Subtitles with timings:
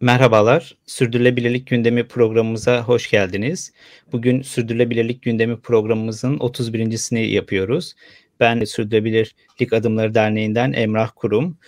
[0.00, 3.72] Merhabalar, Sürdürülebilirlik Gündemi programımıza hoş geldiniz.
[4.12, 7.94] Bugün Sürdürülebilirlik Gündemi programımızın 31.sini yapıyoruz.
[8.40, 11.58] Ben Sürdürülebilirlik Adımları Derneği'nden Emrah Kurum.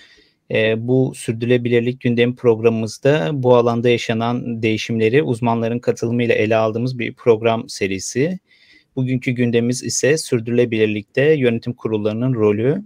[0.51, 7.69] E, bu Sürdürülebilirlik Gündemi programımızda bu alanda yaşanan değişimleri uzmanların katılımıyla ele aldığımız bir program
[7.69, 8.39] serisi.
[8.97, 12.83] Bugünkü gündemimiz ise sürdürülebilirlikte yönetim kurullarının rolü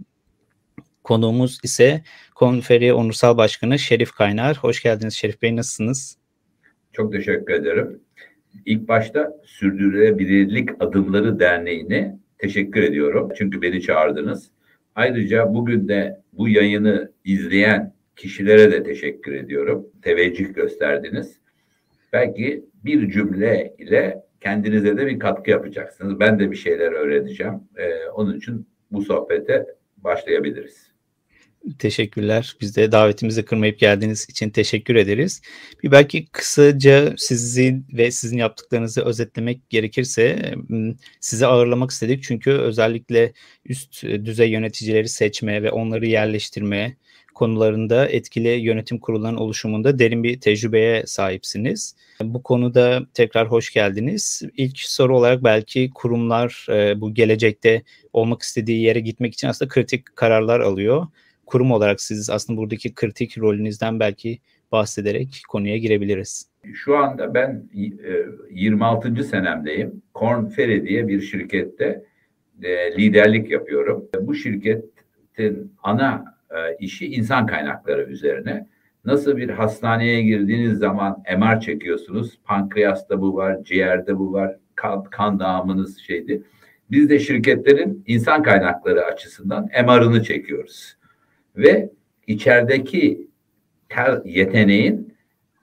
[1.04, 2.02] Konuğumuz ise
[2.34, 4.56] Konferi Onursal Başkanı Şerif Kaynar.
[4.56, 6.18] Hoş geldiniz Şerif Bey, nasılsınız?
[6.92, 8.00] Çok teşekkür ederim.
[8.66, 13.32] İlk başta Sürdürülebilirlik Adımları Derneği'ne teşekkür ediyorum.
[13.36, 14.50] Çünkü beni çağırdınız.
[14.94, 19.86] Ayrıca bugün de bu yayını izleyen kişilere de teşekkür ediyorum.
[20.02, 21.40] Teveccüh gösterdiniz.
[22.12, 26.20] Belki bir cümle ile kendinize de bir katkı yapacaksınız.
[26.20, 27.54] Ben de bir şeyler öğreneceğim.
[27.76, 29.66] Ee, onun için bu sohbete
[29.96, 30.91] başlayabiliriz.
[31.78, 32.56] Teşekkürler.
[32.60, 35.42] Biz de davetimizi kırmayıp geldiğiniz için teşekkür ederiz.
[35.82, 40.54] Bir belki kısaca sizi ve sizin yaptıklarınızı özetlemek gerekirse
[41.20, 42.22] sizi ağırlamak istedik.
[42.22, 43.32] Çünkü özellikle
[43.66, 46.96] üst düzey yöneticileri seçme ve onları yerleştirme
[47.34, 51.96] konularında etkili yönetim kurullarının oluşumunda derin bir tecrübeye sahipsiniz.
[52.20, 54.42] Bu konuda tekrar hoş geldiniz.
[54.56, 56.66] İlk soru olarak belki kurumlar
[56.96, 57.82] bu gelecekte
[58.12, 61.06] olmak istediği yere gitmek için aslında kritik kararlar alıyor
[61.46, 64.38] kurum olarak siz aslında buradaki kritik rolünüzden belki
[64.72, 66.48] bahsederek konuya girebiliriz.
[66.74, 67.68] Şu anda ben
[68.50, 69.14] 26.
[69.18, 70.02] E, senemdeyim.
[70.14, 72.04] Korn Ferry diye bir şirkette
[72.62, 74.08] e, liderlik yapıyorum.
[74.20, 78.66] Bu şirketin ana e, işi insan kaynakları üzerine.
[79.04, 82.38] Nasıl bir hastaneye girdiğiniz zaman MR çekiyorsunuz.
[82.44, 86.42] Pankreasta bu var, ciğerde bu var, kan, kan dağımınız şeydi.
[86.90, 90.96] Biz de şirketlerin insan kaynakları açısından MR'ını çekiyoruz
[91.56, 91.90] ve
[92.26, 93.26] içerideki
[93.88, 95.14] her yeteneğin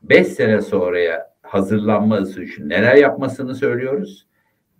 [0.03, 4.27] beş sene sonraya hazırlanması için neler yapmasını söylüyoruz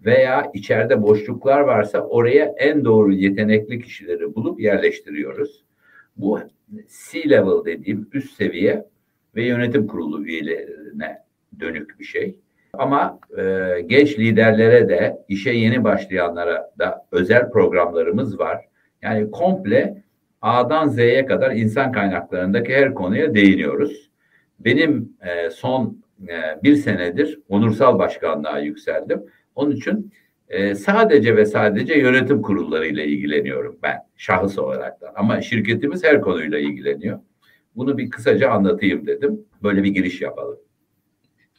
[0.05, 5.63] veya içeride boşluklar varsa oraya en doğru yetenekli kişileri bulup yerleştiriyoruz.
[6.17, 6.39] Bu
[7.11, 8.85] C-level dediğim üst seviye
[9.35, 11.17] ve yönetim kurulu üyelerine
[11.59, 12.39] dönük bir şey.
[12.73, 18.65] Ama e, genç liderlere de işe yeni başlayanlara da özel programlarımız var.
[19.01, 20.03] Yani komple
[20.41, 24.09] A'dan Z'ye kadar insan kaynaklarındaki her konuya değiniyoruz.
[24.59, 29.23] Benim e, son e, bir senedir onursal başkanlığa yükseldim.
[29.55, 30.13] Onun için
[30.49, 35.13] e, sadece ve sadece yönetim kurullarıyla ilgileniyorum ben şahıs olarak da.
[35.15, 37.19] Ama şirketimiz her konuyla ilgileniyor.
[37.75, 39.45] Bunu bir kısaca anlatayım dedim.
[39.63, 40.59] Böyle bir giriş yapalım.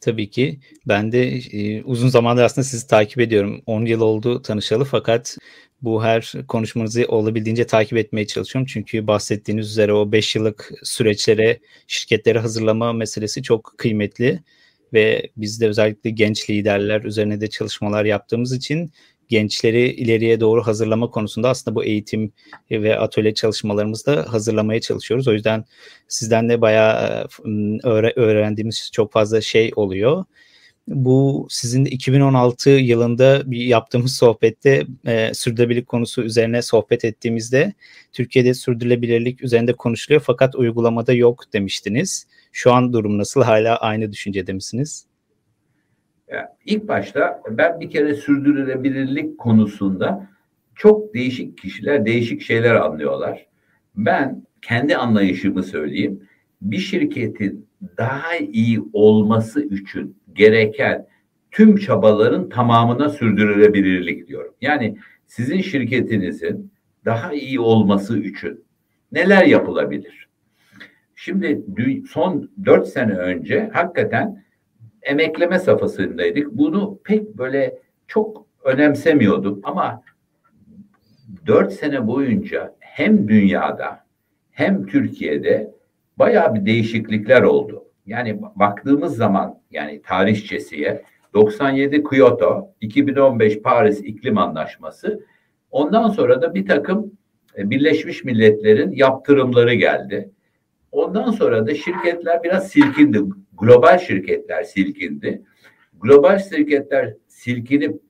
[0.00, 0.60] Tabii ki.
[0.88, 3.62] Ben de e, uzun zamandır aslında sizi takip ediyorum.
[3.66, 5.36] 10 yıl oldu tanışalı fakat
[5.82, 8.66] bu her konuşmanızı olabildiğince takip etmeye çalışıyorum.
[8.72, 14.42] Çünkü bahsettiğiniz üzere o 5 yıllık süreçlere, şirketlere hazırlama meselesi çok kıymetli.
[14.92, 18.92] Ve biz de özellikle genç liderler üzerine de çalışmalar yaptığımız için
[19.30, 22.32] gençleri ileriye doğru hazırlama konusunda aslında bu eğitim
[22.70, 25.28] ve atölye çalışmalarımızda hazırlamaya çalışıyoruz.
[25.28, 25.64] O yüzden
[26.08, 27.28] sizden de bayağı
[28.16, 30.24] öğrendiğimiz çok fazla şey oluyor
[30.90, 37.74] bu sizin 2016 yılında bir yaptığımız sohbette e, sürdürülebilirlik konusu üzerine sohbet ettiğimizde
[38.12, 42.26] Türkiye'de sürdürülebilirlik üzerinde konuşuluyor fakat uygulamada yok demiştiniz.
[42.52, 43.42] Şu an durum nasıl?
[43.42, 45.09] Hala aynı düşüncede misiniz?
[46.30, 50.28] Ya, ilk başta ben bir kere sürdürülebilirlik konusunda
[50.74, 53.46] çok değişik kişiler değişik şeyler anlıyorlar.
[53.94, 56.22] Ben kendi anlayışımı söyleyeyim.
[56.62, 57.66] Bir şirketin
[57.98, 61.06] daha iyi olması için gereken
[61.50, 64.54] tüm çabaların tamamına sürdürülebilirlik diyorum.
[64.60, 66.72] Yani sizin şirketinizin
[67.04, 68.64] daha iyi olması için
[69.12, 70.28] neler yapılabilir?
[71.14, 71.64] Şimdi
[72.10, 74.44] son dört sene önce hakikaten
[75.02, 76.52] emekleme safhasındaydık.
[76.52, 77.78] Bunu pek böyle
[78.08, 80.02] çok önemsemiyordum ama
[81.46, 84.04] dört sene boyunca hem dünyada
[84.50, 85.74] hem Türkiye'de
[86.16, 87.84] bayağı bir değişiklikler oldu.
[88.06, 91.02] Yani baktığımız zaman yani tarihçesiye
[91.34, 95.24] 97 Kyoto, 2015 Paris İklim Anlaşması,
[95.70, 97.12] ondan sonra da bir takım
[97.58, 100.30] e, Birleşmiş Milletler'in yaptırımları geldi.
[100.92, 103.18] Ondan sonra da şirketler biraz silkindi.
[103.60, 105.42] Global şirketler silkindi.
[106.00, 108.00] Global şirketler silkinip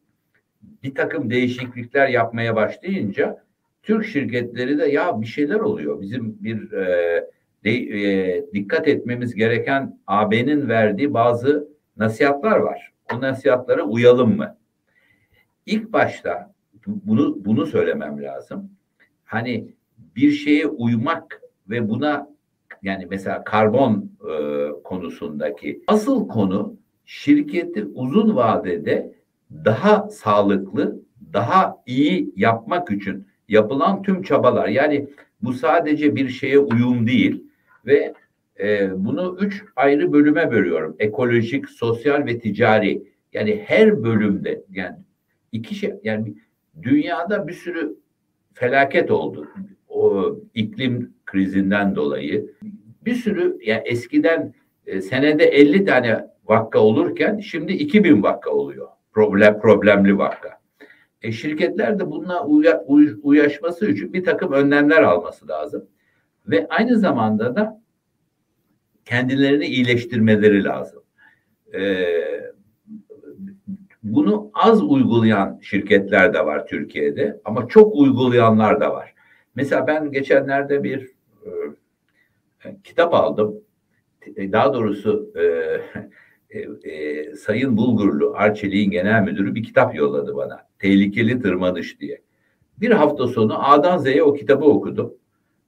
[0.82, 3.44] bir takım değişiklikler yapmaya başlayınca
[3.82, 6.00] Türk şirketleri de ya bir şeyler oluyor.
[6.00, 7.24] Bizim bir e,
[7.64, 12.92] de, e, dikkat etmemiz gereken AB'nin verdiği bazı nasihatlar var.
[13.12, 14.56] O nasihatlara uyalım mı?
[15.66, 16.54] İlk başta
[16.86, 18.70] bunu bunu söylemem lazım.
[19.24, 19.74] Hani
[20.16, 22.29] bir şeye uymak ve buna
[22.82, 29.14] yani mesela karbon e, konusundaki asıl konu şirketi uzun vadede
[29.64, 31.00] daha sağlıklı,
[31.32, 34.68] daha iyi yapmak için yapılan tüm çabalar.
[34.68, 35.08] Yani
[35.42, 37.44] bu sadece bir şeye uyum değil
[37.86, 38.14] ve
[38.60, 40.96] e, bunu üç ayrı bölüme bölüyorum.
[40.98, 43.02] Ekolojik, sosyal ve ticari.
[43.32, 44.96] Yani her bölümde yani
[45.52, 46.34] iki şey yani
[46.82, 47.96] dünyada bir sürü
[48.54, 49.48] felaket oldu.
[49.88, 52.50] O iklim krizinden dolayı
[53.04, 54.54] bir sürü yani eskiden
[54.86, 58.88] e, senede 50 tane vakka olurken şimdi 2000 vakka oluyor.
[59.12, 60.60] Problem problemli vakka.
[61.22, 65.86] E, şirketler de bununla uya, uy, uyaşması için bir takım önlemler alması lazım.
[66.46, 67.82] Ve aynı zamanda da
[69.04, 71.02] kendilerini iyileştirmeleri lazım.
[71.74, 72.06] E,
[74.02, 79.14] bunu az uygulayan şirketler de var Türkiye'de ama çok uygulayanlar da var.
[79.54, 81.10] Mesela ben geçenlerde bir
[81.46, 83.60] e, kitap aldım.
[84.36, 85.42] E, daha doğrusu e,
[86.58, 90.66] e, e, Sayın Bulgurlu, Arçelik'in genel müdürü bir kitap yolladı bana.
[90.78, 92.22] Tehlikeli Tırmanış diye.
[92.80, 95.14] Bir hafta sonu A'dan Z'ye o kitabı okudum.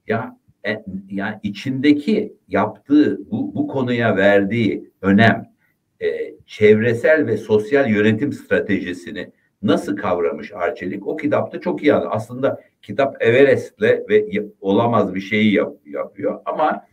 [0.07, 0.37] Ya
[0.67, 5.53] e, yani içindeki yaptığı bu, bu konuya verdiği önem,
[6.01, 9.31] e, çevresel ve sosyal yönetim stratejisini
[9.63, 12.11] nasıl kavramış Arçelik o kitapta çok iyi anlıyor.
[12.15, 14.25] Aslında kitap Everest'le ve
[14.61, 16.85] olamaz bir şeyi yap, yapıyor ama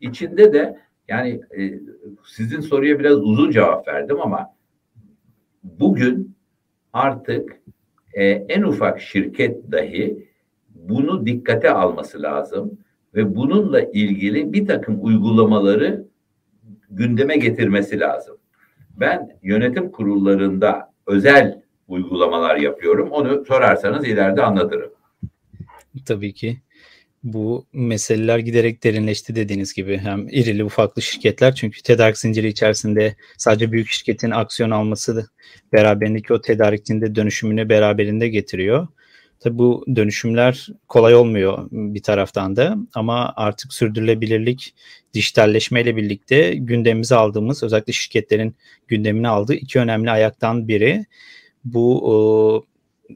[0.00, 0.78] içinde de
[1.08, 1.80] yani e,
[2.26, 4.54] sizin soruya biraz uzun cevap verdim ama
[5.62, 6.36] bugün
[6.92, 7.60] artık
[8.14, 10.28] e, en ufak şirket dahi
[10.74, 12.78] bunu dikkate alması lazım
[13.14, 16.06] ve bununla ilgili bir takım uygulamaları
[16.90, 18.36] gündeme getirmesi lazım.
[19.00, 23.10] Ben yönetim kurullarında özel uygulamalar yapıyorum.
[23.10, 24.90] Onu sorarsanız ileride anlatırım.
[26.06, 26.60] Tabii ki
[27.22, 33.72] bu meseleler giderek derinleşti dediğiniz gibi hem irili ufaklı şirketler çünkü tedarik zinciri içerisinde sadece
[33.72, 35.26] büyük şirketin aksiyon alması da
[35.72, 38.86] beraberindeki o tedarikçinin de dönüşümünü beraberinde getiriyor.
[39.40, 44.74] Tabi bu dönüşümler kolay olmuyor bir taraftan da ama artık sürdürülebilirlik
[45.14, 48.56] dijitalleşmeyle birlikte gündemimize aldığımız özellikle şirketlerin
[48.88, 51.06] gündemine aldığı iki önemli ayaktan biri
[51.66, 52.66] bu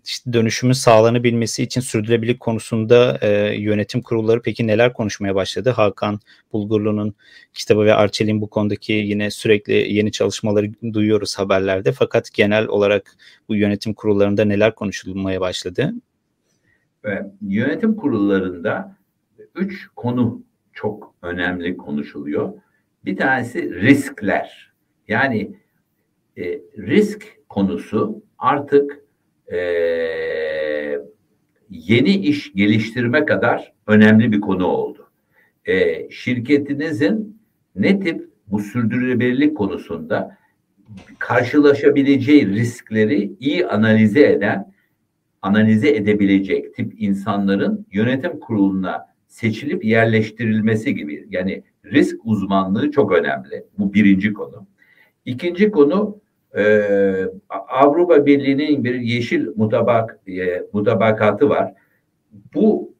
[0.04, 5.70] işte dönüşümün sağlanabilmesi için sürdürülebilirlik konusunda e, yönetim kurulları peki neler konuşmaya başladı?
[5.70, 6.20] Hakan
[6.52, 7.14] Bulgurlu'nun
[7.52, 11.92] kitabı ve Arçelik'in bu konudaki yine sürekli yeni çalışmaları duyuyoruz haberlerde.
[11.92, 13.16] Fakat genel olarak
[13.48, 15.92] bu yönetim kurullarında neler konuşulmaya başladı?
[17.04, 18.96] Ve yönetim kurullarında
[19.54, 20.42] üç konu
[20.72, 22.52] çok önemli konuşuluyor.
[23.04, 24.72] Bir tanesi riskler.
[25.08, 25.56] Yani
[26.36, 26.44] e,
[26.78, 29.04] risk konusu artık
[29.52, 29.58] e,
[31.70, 35.10] yeni iş geliştirme kadar önemli bir konu oldu.
[35.64, 37.40] E, şirketinizin
[37.76, 40.36] ne tip bu sürdürülebilirlik konusunda
[41.18, 44.72] karşılaşabileceği riskleri iyi analize eden,
[45.42, 51.26] analize edebilecek tip insanların yönetim kuruluna seçilip yerleştirilmesi gibi.
[51.30, 53.64] Yani risk uzmanlığı çok önemli.
[53.78, 54.66] Bu birinci konu.
[55.24, 56.20] İkinci konu
[56.56, 56.84] e,
[57.68, 61.74] Avrupa Birliği'nin bir yeşil mutabak e, mutabakatı var.
[62.54, 62.90] Bu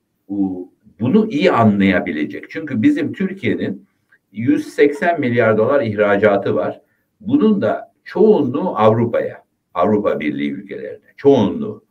[1.00, 2.50] bunu iyi anlayabilecek.
[2.50, 3.87] Çünkü bizim Türkiye'nin
[4.32, 6.81] 180 milyar dolar ihracatı var.
[7.20, 11.85] Bunun da çoğunluğu Avrupa'ya, Avrupa Birliği ülkelerine, çoğunluğu.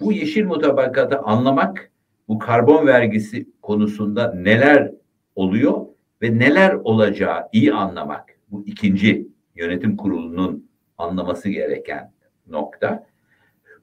[0.00, 1.90] Bu yeşil mutabakatı anlamak,
[2.28, 4.92] bu karbon vergisi konusunda neler
[5.34, 5.86] oluyor
[6.22, 8.38] ve neler olacağı iyi anlamak.
[8.50, 12.12] Bu ikinci yönetim kurulunun anlaması gereken
[12.46, 13.06] nokta.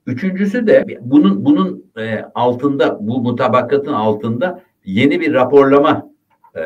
[0.07, 6.11] Üçüncüsü de bunun bunun e, altında bu mutabakatın altında yeni bir raporlama
[6.55, 6.63] e,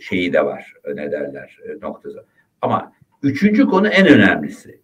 [0.00, 2.24] şeyi de var ne derler e, noktası.
[2.62, 4.80] Ama üçüncü konu en önemlisi.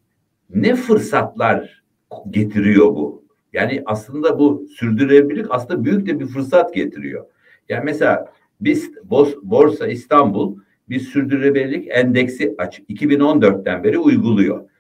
[0.51, 1.85] Ne fırsatlar
[2.31, 3.25] getiriyor bu?
[3.53, 7.27] Yani aslında bu sürdürülebilirlik aslında büyük de bir fırsat getiriyor.
[7.69, 8.91] Yani mesela biz
[9.43, 14.71] Borsa İstanbul bir sürdürülebilirlik endeksi aç 2014'ten beri uyguluyor.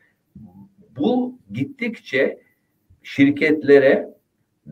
[0.98, 2.38] Bu gittikçe
[3.02, 4.08] şirketlere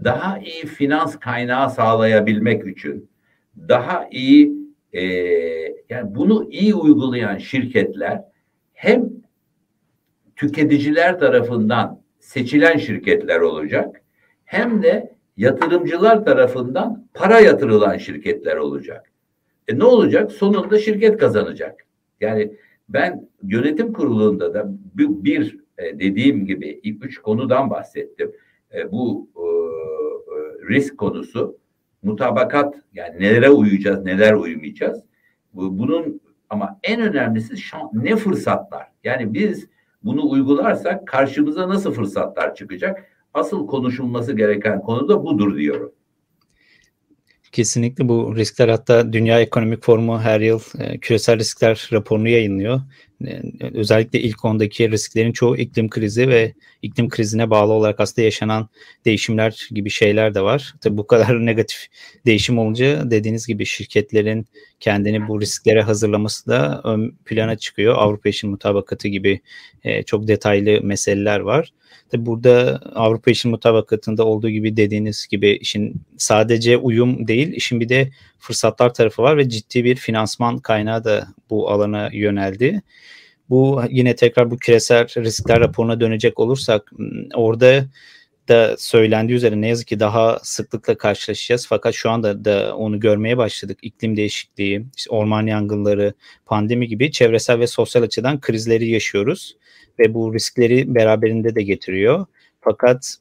[0.04, 3.10] daha iyi finans kaynağı sağlayabilmek için
[3.56, 4.52] daha iyi
[4.92, 5.02] e,
[5.88, 8.22] yani bunu iyi uygulayan şirketler
[8.72, 9.08] hem
[10.36, 14.02] tüketiciler tarafından seçilen şirketler olacak
[14.44, 19.12] hem de yatırımcılar tarafından para yatırılan şirketler olacak.
[19.68, 20.32] E ne olacak?
[20.32, 21.86] Sonunda şirket kazanacak.
[22.20, 22.52] Yani
[22.88, 28.32] ben yönetim kurulunda da bir, bir e, dediğim gibi ilk üç konudan bahsettim.
[28.74, 29.44] E, bu e,
[30.74, 31.58] risk konusu,
[32.02, 35.02] mutabakat yani nelere uyacağız, neler uymayacağız.
[35.52, 37.54] bunun ama en önemlisi
[37.92, 38.86] ne fırsatlar.
[39.04, 39.68] Yani biz
[40.02, 43.04] bunu uygularsak karşımıza nasıl fırsatlar çıkacak?
[43.34, 45.92] Asıl konuşulması gereken konu da budur diyorum.
[47.52, 52.80] Kesinlikle bu riskler hatta Dünya Ekonomik Forumu her yıl e, küresel riskler raporunu yayınlıyor.
[53.26, 53.42] E,
[53.74, 58.68] özellikle ilk ondaki risklerin çoğu iklim krizi ve iklim krizine bağlı olarak aslında yaşanan
[59.04, 60.74] değişimler gibi şeyler de var.
[60.80, 61.86] Tabii bu kadar negatif
[62.26, 64.46] değişim olunca dediğiniz gibi şirketlerin
[64.80, 67.94] kendini bu risklere hazırlaması da ön plana çıkıyor.
[67.98, 69.40] Avrupa İşin Mutabakatı gibi
[69.84, 71.72] e, çok detaylı meseleler var.
[72.10, 77.88] Tabi burada Avrupa İşin Mutabakatı'nda olduğu gibi dediğiniz gibi işin sadece uyum değil, işin bir
[77.88, 82.82] de fırsatlar tarafı var ve ciddi bir finansman kaynağı da bu alana yöneldi.
[83.50, 86.92] Bu yine tekrar bu küresel riskler raporuna dönecek olursak
[87.34, 87.84] orada
[88.48, 91.66] da söylendiği üzere ne yazık ki daha sıklıkla karşılaşacağız.
[91.66, 93.78] Fakat şu anda da onu görmeye başladık.
[93.82, 96.14] İklim değişikliği, işte orman yangınları,
[96.46, 99.56] pandemi gibi çevresel ve sosyal açıdan krizleri yaşıyoruz
[99.98, 102.26] ve bu riskleri beraberinde de getiriyor.
[102.60, 103.16] Fakat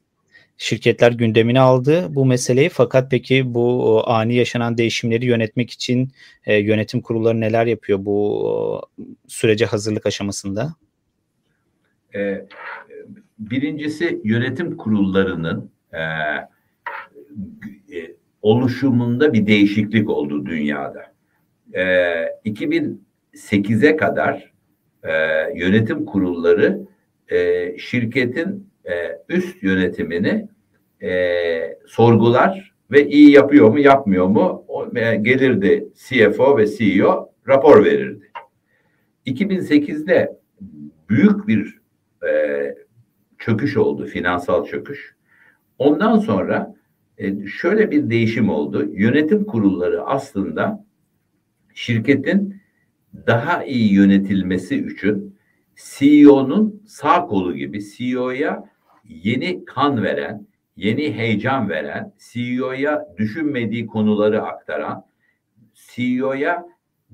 [0.57, 6.11] şirketler gündemine aldı bu meseleyi fakat peki bu ani yaşanan değişimleri yönetmek için
[6.45, 8.81] e, yönetim kurulları neler yapıyor bu
[9.27, 10.75] sürece hazırlık aşamasında?
[12.15, 12.45] Ee,
[13.39, 16.01] birincisi yönetim kurullarının e,
[17.97, 21.13] e, oluşumunda bir değişiklik oldu dünyada.
[21.73, 21.83] E,
[22.45, 24.53] 2008'e kadar
[25.03, 25.11] e,
[25.55, 26.81] yönetim kurulları
[27.31, 28.91] e, şirketin e,
[29.29, 30.47] üst yönetimini
[31.01, 31.11] e,
[31.87, 38.31] sorgular ve iyi yapıyor mu yapmıyor mu o, e, gelirdi CFO ve CEO rapor verirdi.
[39.25, 40.39] 2008'de
[41.09, 41.79] büyük bir
[42.27, 42.75] e,
[43.37, 45.15] çöküş oldu, finansal çöküş.
[45.77, 46.75] Ondan sonra
[47.17, 48.89] e, şöyle bir değişim oldu.
[48.93, 50.85] Yönetim kurulları aslında
[51.73, 52.61] şirketin
[53.27, 55.37] daha iyi yönetilmesi için
[55.75, 58.72] CEO'nun sağ kolu gibi CEO'ya
[59.03, 65.05] yeni kan veren, yeni heyecan veren, CEO'ya düşünmediği konuları aktaran,
[65.73, 66.65] CEO'ya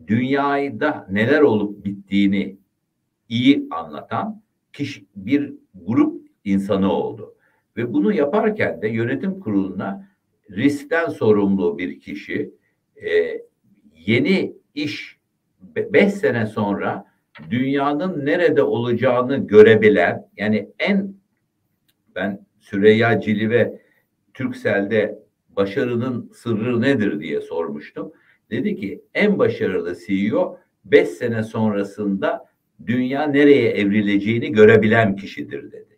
[0.08, 2.58] dünyada neler olup bittiğini
[3.29, 4.41] iyi anlatan
[4.74, 7.36] kişi, bir grup insanı oldu.
[7.77, 10.10] Ve bunu yaparken de yönetim kuruluna
[10.51, 12.51] riskten sorumlu bir kişi,
[12.96, 13.41] e,
[13.96, 15.19] yeni iş
[15.75, 17.05] beş sene sonra
[17.50, 21.18] dünyanın nerede olacağını görebilen yani en
[22.19, 23.81] ben Süreyya Cilive
[24.33, 28.11] Türksel'de başarının sırrı nedir diye sormuştum.
[28.51, 32.45] Dedi ki en başarılı CEO beş sene sonrasında
[32.88, 35.97] dünya nereye evrileceğini görebilen kişidir dedi.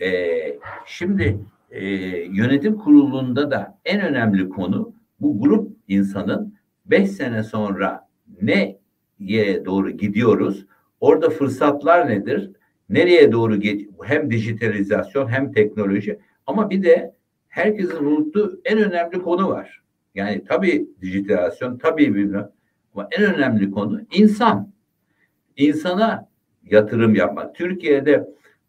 [0.00, 1.38] Ee, şimdi
[1.70, 1.86] e,
[2.32, 6.54] yönetim kurulunda da en önemli konu bu grup insanın
[6.86, 8.08] beş sene sonra
[8.42, 8.78] ne
[9.18, 10.66] ye doğru gidiyoruz.
[11.00, 12.50] Orada fırsatlar nedir?
[12.88, 13.58] Nereye doğru
[14.04, 17.14] hem dijitalizasyon hem teknoloji ama bir de
[17.48, 19.82] herkesin unuttuğu en önemli konu var.
[20.14, 22.50] Yani tabii dijitalizasyon, tabii bilmem
[22.94, 24.72] ama en önemli konu insan.
[25.56, 26.28] İnsana
[26.70, 27.54] yatırım yapmak.
[27.54, 28.28] Türkiye'de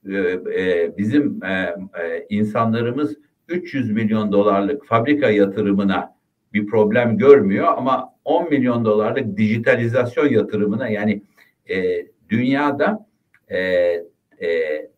[0.10, 0.18] e,
[0.62, 1.50] e, bizim e,
[2.04, 6.16] e, insanlarımız 300 milyon dolarlık fabrika yatırımına
[6.54, 11.22] bir problem görmüyor ama 10 milyon dolarlık dijitalizasyon yatırımına yani
[11.70, 13.07] e, dünyada
[13.48, 13.58] e,
[14.42, 14.89] e,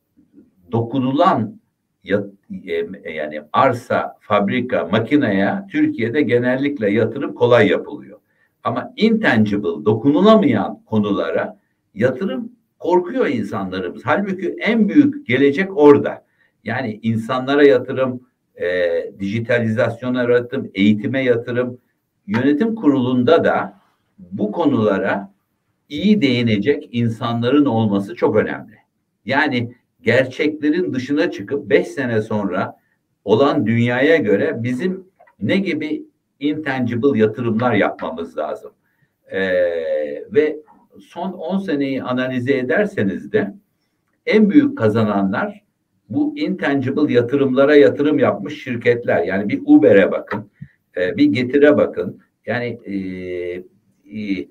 [0.72, 1.60] dokunulan
[2.04, 2.26] yat,
[2.66, 8.20] e, yani arsa, fabrika, makineye Türkiye'de genellikle yatırım kolay yapılıyor.
[8.64, 11.58] Ama intangible, dokunulamayan konulara
[11.94, 14.02] yatırım korkuyor insanlarımız.
[14.06, 16.26] Halbuki en büyük gelecek orada.
[16.64, 18.22] Yani insanlara yatırım,
[18.62, 18.90] e,
[19.20, 21.78] dijitalizasyona yatırım, eğitime yatırım,
[22.28, 23.80] yönetim kurulunda da
[24.20, 25.32] bu konulara
[25.90, 28.74] iyi değinecek insanların olması çok önemli.
[29.26, 32.76] Yani gerçeklerin dışına çıkıp beş sene sonra
[33.26, 35.08] olan dünyaya göre bizim
[35.42, 36.04] ne gibi
[36.40, 38.72] intangible yatırımlar yapmamız lazım.
[39.32, 39.40] Ee,
[40.32, 40.60] ve
[41.00, 43.54] son 10 seneyi analize ederseniz de
[44.26, 45.64] en büyük kazananlar
[46.10, 49.24] bu intangible yatırımlara yatırım yapmış şirketler.
[49.24, 50.52] Yani bir Uber'e bakın,
[50.98, 52.20] e, bir Getir'e bakın.
[52.46, 52.96] Yani e,
[54.20, 54.48] e,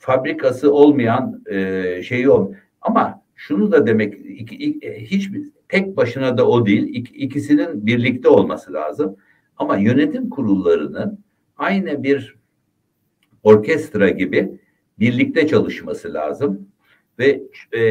[0.00, 2.52] fabrikası olmayan e, şeyi ol.
[2.80, 6.94] Ama şunu da demek iki, iki, e, hiçbir tek başına da o değil.
[6.94, 9.16] İk, ikisinin birlikte olması lazım.
[9.56, 11.18] Ama yönetim kurullarının
[11.56, 12.36] aynı bir
[13.42, 14.60] orkestra gibi
[14.98, 16.68] birlikte çalışması lazım.
[17.18, 17.42] Ve
[17.76, 17.82] e,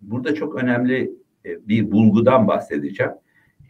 [0.00, 1.12] burada çok önemli
[1.46, 3.12] e, bir bulgudan bahsedeceğim.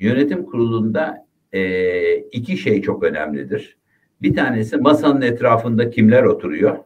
[0.01, 3.77] Yönetim kurulunda e, iki şey çok önemlidir.
[4.23, 6.79] Bir tanesi masanın etrafında kimler oturuyor?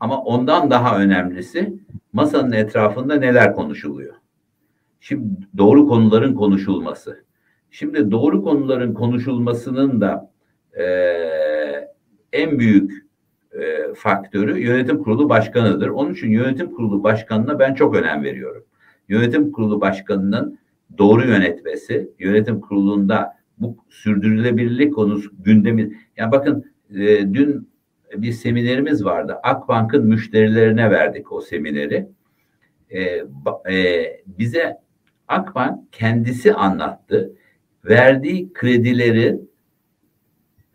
[0.00, 1.76] Ama ondan daha önemlisi
[2.12, 4.14] masanın etrafında neler konuşuluyor.
[5.00, 5.24] Şimdi
[5.58, 7.24] doğru konuların konuşulması.
[7.70, 10.30] Şimdi doğru konuların konuşulmasının da
[10.78, 10.84] e,
[12.32, 13.06] en büyük
[13.52, 15.88] e, faktörü yönetim kurulu başkanıdır.
[15.88, 18.64] Onun için yönetim kurulu başkanına ben çok önem veriyorum.
[19.08, 20.58] Yönetim kurulu başkanının
[20.98, 25.98] doğru yönetmesi, yönetim kurulunda bu sürdürülebilirlik konusu gündemi.
[26.16, 27.68] Yani bakın e, dün
[28.12, 29.38] bir seminerimiz vardı.
[29.42, 32.06] Akbank'ın müşterilerine verdik o semineri.
[32.90, 33.00] E,
[33.70, 34.76] e, bize
[35.28, 37.32] Akbank kendisi anlattı.
[37.84, 39.40] Verdiği kredileri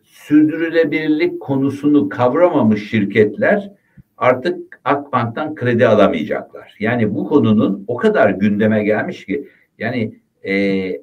[0.03, 3.71] sürdürülebilirlik konusunu kavramamış şirketler
[4.17, 6.75] artık Akbank'tan kredi alamayacaklar.
[6.79, 9.47] Yani bu konunun o kadar gündeme gelmiş ki
[9.77, 10.53] yani e,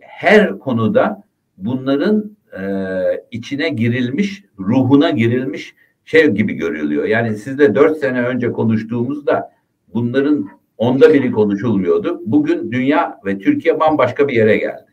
[0.01, 1.23] her konuda
[1.57, 2.63] bunların e,
[3.31, 5.75] içine girilmiş, ruhuna girilmiş
[6.09, 7.05] şey gibi görülüyor.
[7.05, 9.53] Yani sizle dört sene önce konuştuğumuzda
[9.95, 10.49] bunların
[10.79, 12.21] onda biri konuşulmuyordu.
[12.27, 14.85] Bugün dünya ve Türkiye bambaşka bir yere geldi.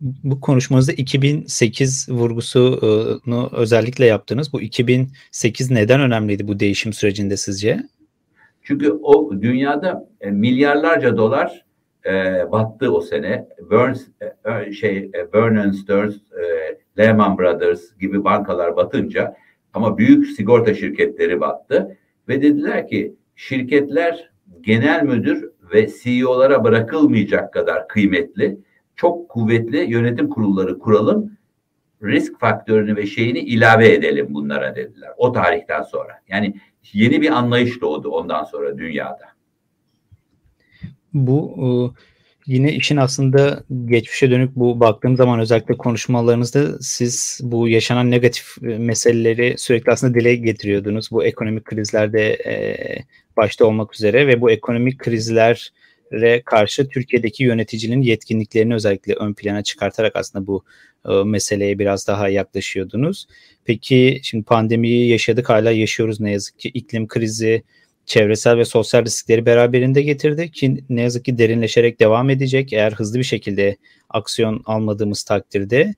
[0.00, 4.52] Bu konuşmanızda 2008 vurgusunu özellikle yaptınız.
[4.52, 7.80] Bu 2008 neden önemliydi bu değişim sürecinde sizce?
[8.62, 11.64] Çünkü o dünyada e, milyarlarca dolar
[12.06, 12.12] e,
[12.52, 13.48] battı o sene.
[13.70, 14.02] Burns
[14.66, 19.36] e, şey e, Vernon Stearns, e, Lehman Brothers gibi bankalar batınca
[19.74, 21.96] ama büyük sigorta şirketleri battı
[22.28, 24.30] ve dediler ki şirketler
[24.60, 28.58] genel müdür ve CEO'lara bırakılmayacak kadar kıymetli,
[28.96, 31.36] çok kuvvetli yönetim kurulları kuralım,
[32.02, 35.10] risk faktörünü ve şeyini ilave edelim bunlara dediler.
[35.16, 36.20] O tarihten sonra.
[36.28, 36.54] Yani
[36.92, 39.30] yeni bir anlayış doğdu ondan sonra dünyada.
[41.12, 41.66] Bu e,
[42.46, 48.66] yine işin aslında geçmişe dönük bu baktığım zaman özellikle konuşmalarınızda siz bu yaşanan negatif e,
[48.66, 51.10] meseleleri sürekli aslında dile getiriyordunuz.
[51.10, 52.54] Bu ekonomik krizlerde e,
[53.36, 60.16] başta olmak üzere ve bu ekonomik krizlere karşı Türkiye'deki yöneticinin yetkinliklerini özellikle ön plana çıkartarak
[60.16, 60.64] aslında bu
[61.24, 63.26] meseleye biraz daha yaklaşıyordunuz.
[63.64, 67.62] Peki şimdi pandemiyi yaşadık hala yaşıyoruz ne yazık ki iklim krizi,
[68.10, 73.18] çevresel ve sosyal riskleri beraberinde getirdi ki ne yazık ki derinleşerek devam edecek eğer hızlı
[73.18, 73.76] bir şekilde
[74.08, 75.94] aksiyon almadığımız takdirde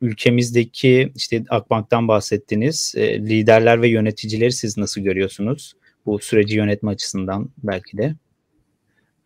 [0.00, 5.74] ülkemizdeki işte Akbank'tan bahsettiniz e, liderler ve yöneticileri siz nasıl görüyorsunuz
[6.06, 8.14] bu süreci yönetme açısından belki de?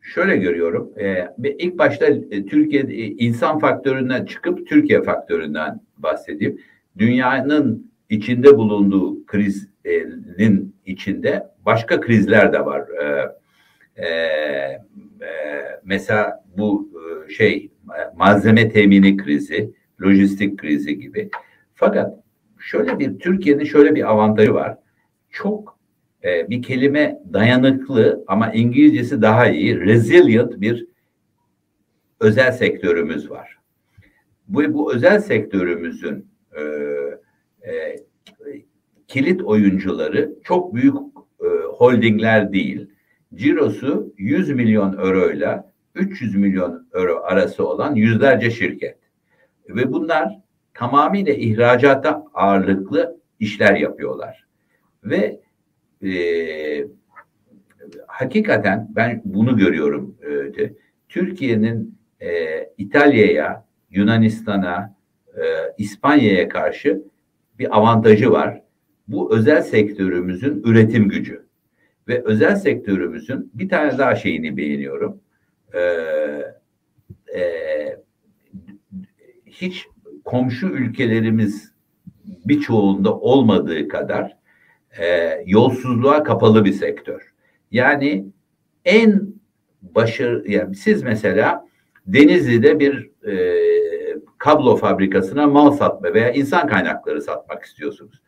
[0.00, 0.90] Şöyle görüyorum.
[1.00, 6.58] Ee, ilk başta e, Türkiye e, insan faktöründen çıkıp Türkiye faktöründen bahsedeyim.
[6.98, 9.26] Dünyanın içinde bulunduğu
[9.84, 12.88] krizin içinde başka krizler de var.
[12.88, 14.08] E, e,
[15.84, 16.92] mesela bu
[17.28, 17.70] şey
[18.16, 21.30] malzeme temini krizi, lojistik krizi gibi.
[21.74, 22.18] Fakat
[22.58, 24.78] şöyle bir Türkiye'nin şöyle bir avantajı var.
[25.30, 25.78] Çok
[26.24, 30.86] e, bir kelime dayanıklı ama İngilizcesi daha iyi resilient bir
[32.20, 33.58] özel sektörümüz var.
[34.48, 36.62] Bu, bu özel sektörümüzün e,
[37.70, 37.96] e,
[39.12, 40.94] kilit oyuncuları çok büyük
[41.40, 41.46] e,
[41.76, 42.90] holdingler değil.
[43.34, 45.62] Cirosu 100 milyon euro ile
[45.94, 48.98] 300 milyon euro arası olan yüzlerce şirket.
[49.68, 50.38] Ve bunlar
[50.74, 54.46] tamamıyla ihracata ağırlıklı işler yapıyorlar.
[55.04, 55.40] Ve
[56.02, 56.12] e,
[58.06, 60.16] hakikaten ben bunu görüyorum.
[60.58, 60.72] E,
[61.08, 62.28] Türkiye'nin e,
[62.78, 64.94] İtalya'ya, Yunanistan'a,
[65.36, 65.42] e,
[65.78, 67.02] İspanya'ya karşı
[67.58, 68.61] bir avantajı var.
[69.12, 71.46] Bu özel sektörümüzün üretim gücü.
[72.08, 75.20] Ve özel sektörümüzün bir tane daha şeyini beğeniyorum.
[75.74, 75.80] Ee,
[77.38, 77.42] e,
[79.46, 79.86] hiç
[80.24, 81.72] komşu ülkelerimiz
[82.24, 84.36] birçoğunda olmadığı kadar
[84.98, 87.32] e, yolsuzluğa kapalı bir sektör.
[87.70, 88.26] Yani
[88.84, 89.34] en
[89.82, 91.66] başarı, yani siz mesela
[92.06, 93.56] Denizli'de bir e,
[94.38, 98.22] kablo fabrikasına mal satma veya insan kaynakları satmak istiyorsunuz.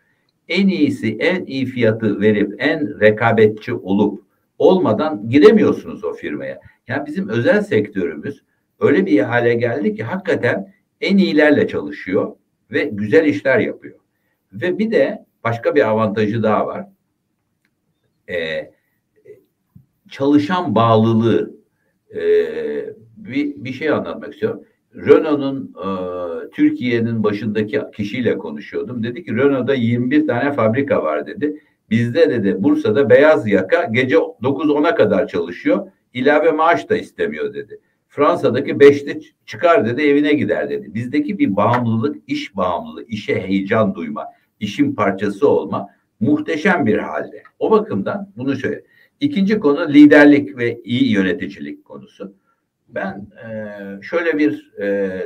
[0.48, 4.24] En iyisi, en iyi fiyatı verip en rekabetçi olup
[4.58, 6.60] olmadan giremiyorsunuz o firmaya.
[6.88, 8.42] Yani bizim özel sektörümüz
[8.80, 12.36] öyle bir hale geldi ki hakikaten en iyilerle çalışıyor
[12.70, 13.98] ve güzel işler yapıyor.
[14.52, 16.86] Ve bir de başka bir avantajı daha var.
[18.30, 18.70] Ee,
[20.10, 21.54] çalışan bağlılığı
[22.14, 22.20] e,
[23.16, 24.64] bir, bir şey anlatmak istiyorum.
[24.96, 25.88] Renault'un e,
[26.50, 29.02] Türkiye'nin başındaki kişiyle konuşuyordum.
[29.02, 31.60] Dedi ki Renault'da 21 tane fabrika var dedi.
[31.90, 35.86] Bizde dedi Bursa'da beyaz yaka gece 9-10'a kadar çalışıyor.
[36.14, 37.80] İlave maaş da istemiyor dedi.
[38.08, 40.94] Fransa'daki 5'te çıkar dedi evine gider dedi.
[40.94, 44.24] Bizdeki bir bağımlılık, iş bağımlılığı, işe heyecan duyma,
[44.60, 45.88] işin parçası olma
[46.20, 47.42] muhteşem bir halde.
[47.58, 48.84] O bakımdan bunu söyle.
[49.20, 52.34] İkinci konu liderlik ve iyi yöneticilik konusu.
[52.94, 55.20] Ben e, şöyle bir e,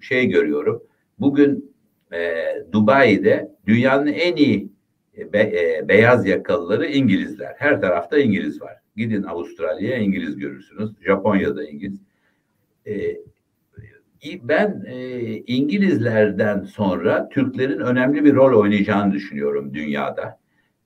[0.00, 0.82] şey görüyorum.
[1.18, 1.74] Bugün
[2.12, 4.72] e, Dubai'de dünyanın en iyi
[5.32, 7.54] be, e, beyaz yakalıları İngilizler.
[7.58, 8.76] Her tarafta İngiliz var.
[8.96, 10.90] Gidin Avustralya'ya İngiliz görürsünüz.
[11.00, 12.00] Japonya'da İngiliz.
[12.86, 13.16] E,
[14.42, 20.38] ben e, İngilizlerden sonra Türklerin önemli bir rol oynayacağını düşünüyorum dünyada.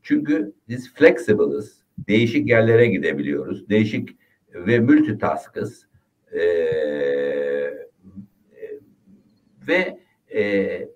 [0.03, 1.83] Çünkü biz flexible'ız.
[2.09, 3.69] Değişik yerlere gidebiliyoruz.
[3.69, 4.09] Değişik
[4.55, 5.87] ve multitask'ız.
[6.33, 6.41] E,
[9.69, 9.99] ve
[10.35, 10.89] e,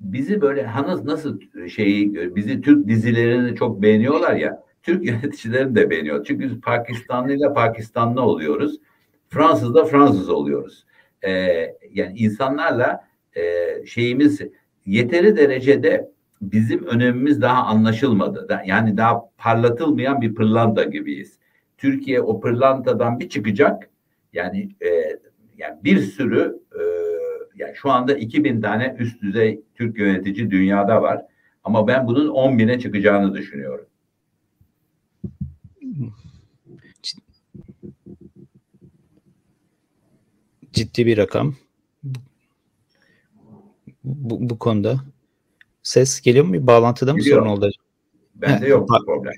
[0.00, 6.24] bizi böyle hanız nasıl şeyi bizi Türk dizilerini çok beğeniyorlar ya Türk yöneticilerini de beğeniyor.
[6.24, 8.76] Çünkü biz Pakistanlı ile Pakistanlı oluyoruz.
[9.28, 10.86] Fransız da Fransız oluyoruz.
[11.22, 11.30] Ee,
[11.90, 13.42] yani insanlarla e,
[13.86, 14.40] şeyimiz
[14.86, 16.10] yeteri derecede
[16.42, 18.60] bizim önemimiz daha anlaşılmadı.
[18.66, 21.38] Yani daha parlatılmayan bir pırlanta gibiyiz.
[21.78, 23.90] Türkiye o pırlantadan bir çıkacak.
[24.36, 24.88] Yani e,
[25.58, 26.80] yani bir sürü e,
[27.56, 31.22] yani şu anda 2000 tane üst düzey Türk yönetici dünyada var.
[31.64, 33.86] Ama ben bunun 10 bine çıkacağını düşünüyorum.
[40.72, 41.54] Ciddi bir rakam.
[44.04, 45.00] Bu, bu konuda.
[45.82, 46.66] Ses geliyor mu?
[46.66, 47.38] Bağlantıda mı Geliyor.
[47.38, 47.70] sorun oldu?
[48.34, 49.32] Bende yok problem.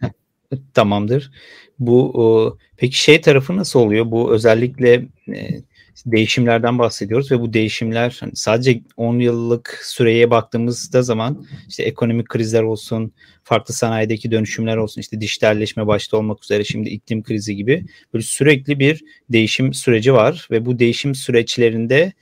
[0.74, 1.30] Tamamdır.
[1.78, 4.10] Bu o, peki şey tarafı nasıl oluyor?
[4.10, 5.60] Bu özellikle e,
[6.06, 12.62] değişimlerden bahsediyoruz ve bu değişimler hani sadece 10 yıllık süreye baktığımızda zaman işte ekonomik krizler
[12.62, 13.12] olsun,
[13.44, 18.78] farklı sanayideki dönüşümler olsun, işte dijitalleşme başta olmak üzere şimdi iklim krizi gibi böyle sürekli
[18.78, 22.12] bir değişim süreci var ve bu değişim süreçlerinde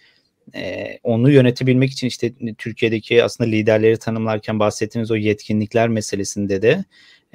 [0.55, 6.85] e, onu yönetebilmek için işte Türkiye'deki aslında liderleri tanımlarken bahsettiğiniz o yetkinlikler meselesinde de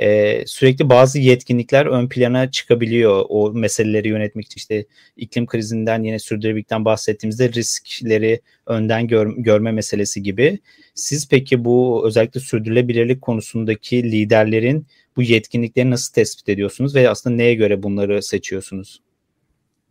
[0.01, 4.85] e, sürekli bazı yetkinlikler ön plana çıkabiliyor o meseleleri yönetmek için işte
[5.17, 10.59] iklim krizinden yine sürdürülebilikten bahsettiğimizde riskleri önden gör, görme meselesi gibi.
[10.95, 17.55] Siz peki bu özellikle sürdürülebilirlik konusundaki liderlerin bu yetkinlikleri nasıl tespit ediyorsunuz ve aslında neye
[17.55, 19.01] göre bunları seçiyorsunuz?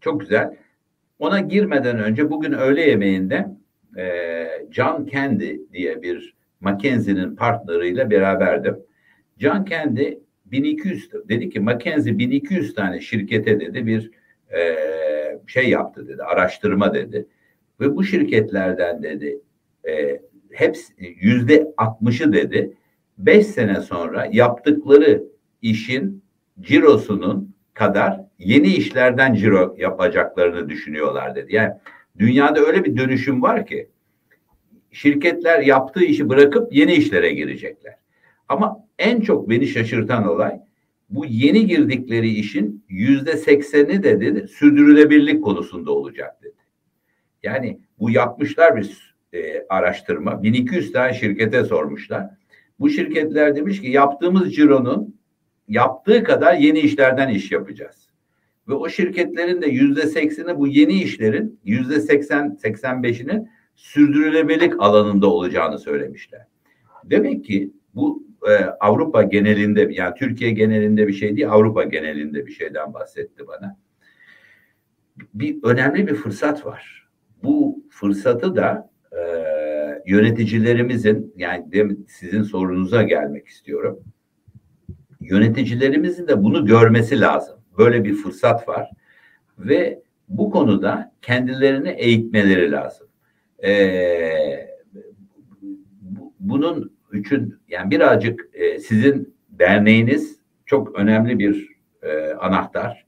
[0.01, 0.57] Çok güzel.
[1.19, 3.47] Ona girmeden önce bugün öğle yemeğinde
[3.97, 8.77] e, John Candy diye bir Mackenzie'nin partneriyle beraberdim.
[9.41, 14.11] John kendi 1200 dedi ki Mackenzie 1200 tane şirkete dedi bir
[14.55, 14.77] e,
[15.47, 17.27] şey yaptı dedi araştırma dedi
[17.81, 19.41] ve bu şirketlerden dedi
[19.89, 20.21] e,
[20.53, 22.77] hepsi yüzde 60'ı dedi
[23.19, 25.25] 5 sene sonra yaptıkları
[25.63, 26.23] işin
[26.61, 31.55] cirosunun kadar yeni işlerden ciro yapacaklarını düşünüyorlar dedi.
[31.55, 31.73] Yani
[32.19, 33.89] dünyada öyle bir dönüşüm var ki
[34.91, 38.00] şirketler yaptığı işi bırakıp yeni işlere girecekler.
[38.51, 40.61] Ama en çok beni şaşırtan olay
[41.11, 46.55] bu yeni girdikleri işin yüzde sekseni de dedi sürdürülebilirlik konusunda olacak dedi.
[47.43, 50.43] Yani bu yapmışlar bir e, araştırma.
[50.43, 52.31] 1200 tane şirkete sormuşlar.
[52.81, 55.21] Bu şirketler demiş ki yaptığımız cironun
[55.69, 58.11] yaptığı kadar yeni işlerden iş yapacağız.
[58.69, 65.27] Ve o şirketlerin de yüzde sekseni bu yeni işlerin yüzde seksen, seksen beşinin sürdürülebilirlik alanında
[65.27, 66.47] olacağını söylemişler.
[67.05, 72.53] Demek ki bu e, Avrupa genelinde yani Türkiye genelinde bir şey değil Avrupa genelinde bir
[72.53, 73.77] şeyden bahsetti bana.
[75.35, 77.09] Bir önemli bir fırsat var.
[77.43, 79.21] Bu fırsatı da e,
[80.07, 84.01] yöneticilerimizin yani sizin sorunuza gelmek istiyorum.
[85.21, 87.61] Yöneticilerimizin de bunu görmesi lazım.
[87.79, 88.91] Böyle bir fırsat var
[89.59, 93.07] ve bu konuda kendilerini eğitmeleri lazım.
[93.65, 94.71] Ee,
[96.41, 101.69] bunun üçün yani birazcık e, sizin derneğiniz çok önemli bir
[102.03, 103.07] e, anahtar.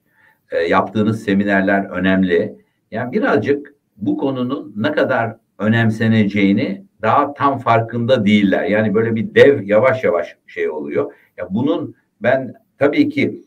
[0.50, 2.56] E, yaptığınız seminerler önemli.
[2.90, 8.64] Yani birazcık bu konunun ne kadar önemseneceğini daha tam farkında değiller.
[8.64, 11.12] Yani böyle bir dev yavaş yavaş şey oluyor.
[11.36, 13.42] Ya bunun ben tabii ki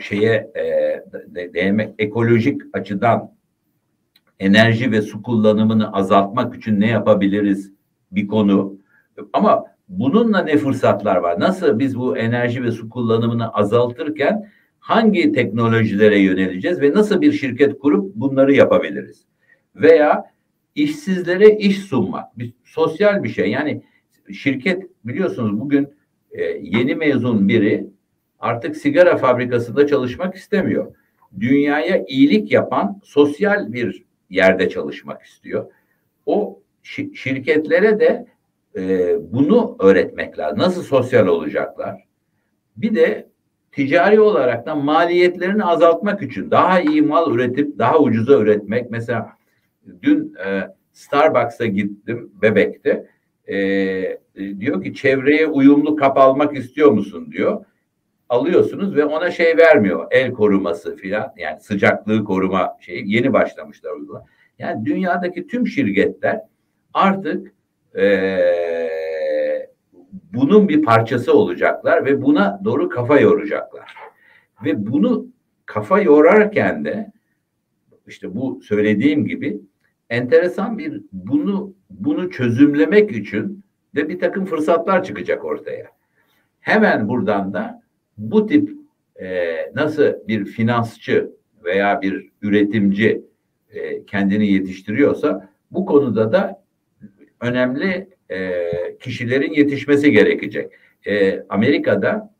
[0.00, 0.64] şeye e,
[1.54, 3.34] değinmek ekolojik açıdan
[4.40, 7.72] enerji ve su kullanımını azaltmak için ne yapabiliriz
[8.12, 8.78] bir konu.
[9.32, 11.40] Ama bununla ne fırsatlar var?
[11.40, 17.78] Nasıl biz bu enerji ve su kullanımını azaltırken hangi teknolojilere yöneleceğiz ve nasıl bir şirket
[17.78, 19.24] kurup bunları yapabiliriz?
[19.76, 20.24] Veya
[20.74, 22.38] işsizlere iş sunmak.
[22.38, 23.50] Bir, sosyal bir şey.
[23.50, 23.82] Yani
[24.32, 25.88] şirket biliyorsunuz bugün
[26.30, 27.86] e, yeni mezun biri
[28.38, 30.94] artık sigara fabrikasında çalışmak istemiyor.
[31.40, 35.72] Dünyaya iyilik yapan sosyal bir yerde çalışmak istiyor.
[36.26, 36.60] O
[37.14, 38.26] şirketlere de
[38.76, 40.58] e, bunu öğretmek lazım.
[40.58, 42.04] Nasıl sosyal olacaklar?
[42.76, 43.28] Bir de
[43.72, 48.90] ticari olarak da maliyetlerini azaltmak için daha iyi mal üretip daha ucuza üretmek.
[48.90, 49.28] Mesela
[50.02, 53.06] dün e, Starbucks'a gittim Bebek'te.
[53.48, 57.64] E, diyor ki çevreye uyumlu kap almak istiyor musun diyor.
[58.28, 60.06] Alıyorsunuz ve ona şey vermiyor.
[60.10, 64.26] El koruması filan yani sıcaklığı koruma şeyi yeni başlamışlar uygulama.
[64.58, 66.40] Yani dünyadaki tüm şirketler
[66.94, 67.53] artık
[67.98, 68.04] e,
[70.32, 73.94] bunun bir parçası olacaklar ve buna doğru kafa yoracaklar.
[74.64, 75.26] Ve bunu
[75.66, 77.12] kafa yorarken de
[78.06, 79.60] işte bu söylediğim gibi
[80.10, 85.86] enteresan bir bunu bunu çözümlemek için de bir takım fırsatlar çıkacak ortaya.
[86.60, 87.82] Hemen buradan da
[88.18, 88.70] bu tip
[89.20, 91.30] e, nasıl bir finansçı
[91.64, 93.24] veya bir üretimci
[93.70, 96.63] e, kendini yetiştiriyorsa bu konuda da
[97.40, 98.70] önemli e,
[99.00, 100.72] kişilerin yetişmesi gerekecek.
[101.06, 102.34] E, Amerika'da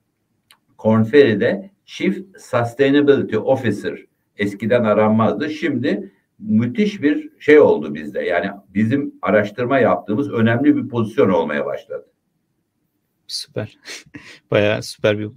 [0.78, 4.04] Korn Ferry'de Chief Sustainability Officer
[4.36, 5.50] eskiden aranmazdı.
[5.50, 8.22] Şimdi müthiş bir şey oldu bizde.
[8.22, 12.06] Yani bizim araştırma yaptığımız önemli bir pozisyon olmaya başladı.
[13.34, 13.78] Süper.
[14.50, 15.28] Bayağı süper bir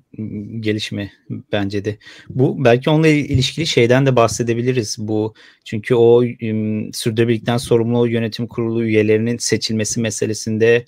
[0.60, 1.12] gelişme
[1.52, 1.98] bence de.
[2.30, 4.96] Bu belki onunla ilişkili şeyden de bahsedebiliriz.
[5.00, 5.34] Bu
[5.66, 10.86] çünkü o ım, sürdürülebilirlikten sorumlu yönetim kurulu üyelerinin seçilmesi meselesinde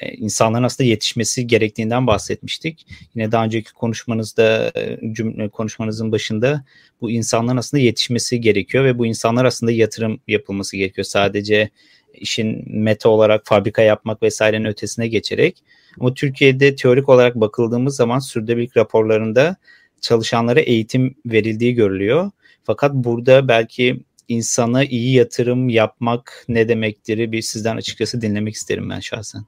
[0.00, 2.86] e, insanların aslında yetişmesi gerektiğinden bahsetmiştik.
[3.14, 4.72] Yine daha önceki konuşmanızda
[5.12, 6.64] cümle konuşmanızın başında
[7.00, 11.04] bu insanların aslında yetişmesi gerekiyor ve bu insanlar aslında yatırım yapılması gerekiyor.
[11.04, 11.70] Sadece
[12.14, 15.62] işin meta olarak fabrika yapmak vesairenin ötesine geçerek
[16.00, 19.56] ama Türkiye'de teorik olarak bakıldığımız zaman sürdürülebilirlik raporlarında
[20.00, 22.30] çalışanlara eğitim verildiği görülüyor.
[22.64, 29.00] Fakat burada belki insana iyi yatırım yapmak ne demektir bir sizden açıkçası dinlemek isterim ben
[29.00, 29.42] şahsen.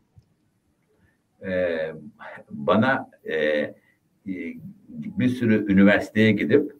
[1.47, 1.93] Ee,
[2.51, 3.75] bana e,
[4.97, 6.73] bir sürü üniversiteye gidip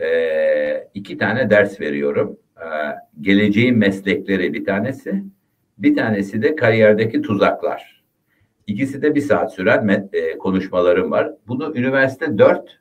[0.00, 2.38] e, iki tane ders veriyorum.
[2.56, 2.66] E,
[3.20, 5.24] geleceğin meslekleri bir tanesi,
[5.78, 7.99] bir tanesi de kariyerdeki tuzaklar.
[8.70, 11.32] İkisi de bir saat süren e, konuşmalarım var.
[11.48, 12.80] Bunu üniversite dört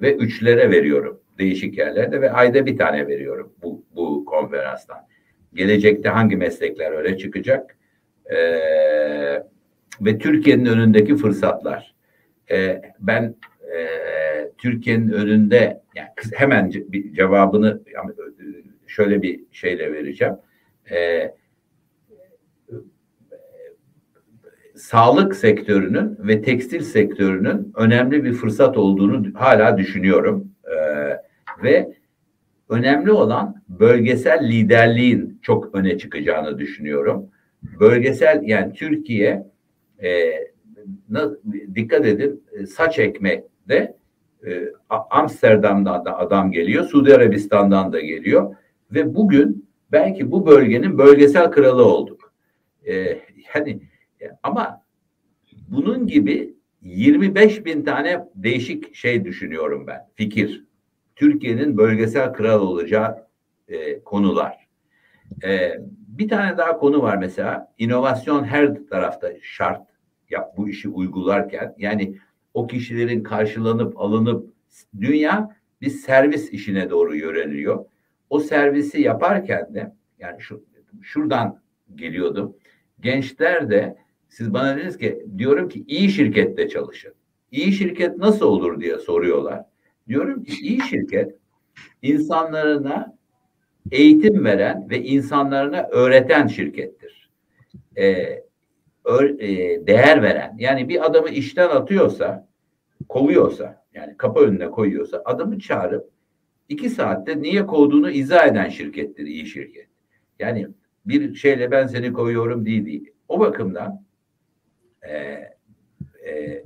[0.00, 4.98] ve üçlere veriyorum değişik yerlerde ve ayda bir tane veriyorum bu, bu konferanstan.
[5.54, 7.76] Gelecekte hangi meslekler öyle çıkacak
[8.24, 8.36] e,
[10.00, 11.94] ve Türkiye'nin önündeki fırsatlar.
[12.50, 13.34] E, ben
[13.76, 13.86] e,
[14.58, 16.72] Türkiye'nin önünde yani hemen
[17.12, 17.82] cevabını
[18.86, 20.34] şöyle bir şeyle vereceğim.
[20.90, 21.30] E,
[24.76, 30.50] sağlık sektörünün ve tekstil sektörünün önemli bir fırsat olduğunu hala düşünüyorum.
[30.64, 30.96] Ee,
[31.62, 31.88] ve
[32.68, 37.30] önemli olan bölgesel liderliğin çok öne çıkacağını düşünüyorum.
[37.80, 39.46] Bölgesel yani Türkiye
[40.02, 40.32] e,
[41.74, 43.96] dikkat edin e, saç ekmekte
[44.46, 44.72] e,
[45.10, 48.56] Amsterdam'dan da adam geliyor, Suudi Arabistan'dan da geliyor
[48.90, 52.32] ve bugün belki bu bölgenin bölgesel kralı olduk.
[52.84, 53.18] E,
[53.54, 53.80] yani
[54.42, 54.82] ama
[55.68, 60.08] bunun gibi 25 bin tane değişik şey düşünüyorum ben.
[60.14, 60.64] Fikir.
[61.16, 63.26] Türkiye'nin bölgesel kral olacağı
[63.68, 64.68] e, konular.
[65.44, 65.72] E,
[66.18, 67.74] bir tane daha konu var mesela.
[67.78, 69.86] İnovasyon her tarafta şart.
[70.30, 71.74] Yap bu işi uygularken.
[71.78, 72.18] Yani
[72.54, 74.54] o kişilerin karşılanıp alınıp
[75.00, 77.84] dünya bir servis işine doğru yöneliyor.
[78.30, 80.64] O servisi yaparken de yani şu
[81.02, 81.60] şuradan
[81.94, 82.56] geliyordum.
[83.00, 83.96] Gençler de
[84.36, 87.14] siz bana dediniz ki diyorum ki iyi şirkette çalışın.
[87.50, 89.64] İyi şirket nasıl olur diye soruyorlar.
[90.08, 91.34] Diyorum ki iyi şirket
[92.02, 93.16] insanlarına
[93.92, 97.30] eğitim veren ve insanlarına öğreten şirkettir.
[97.96, 98.42] Ee,
[99.04, 99.48] ö, e,
[99.86, 100.56] değer veren.
[100.58, 102.48] Yani bir adamı işten atıyorsa,
[103.08, 106.10] kovuyorsa, yani kapı önüne koyuyorsa adamı çağırıp
[106.68, 109.88] iki saatte niye kovduğunu izah eden şirkettir iyi şirket.
[110.38, 110.68] Yani
[111.06, 113.12] bir şeyle ben seni koyuyorum değil değil.
[113.28, 114.05] O bakımdan
[115.08, 115.48] e,
[116.30, 116.64] e,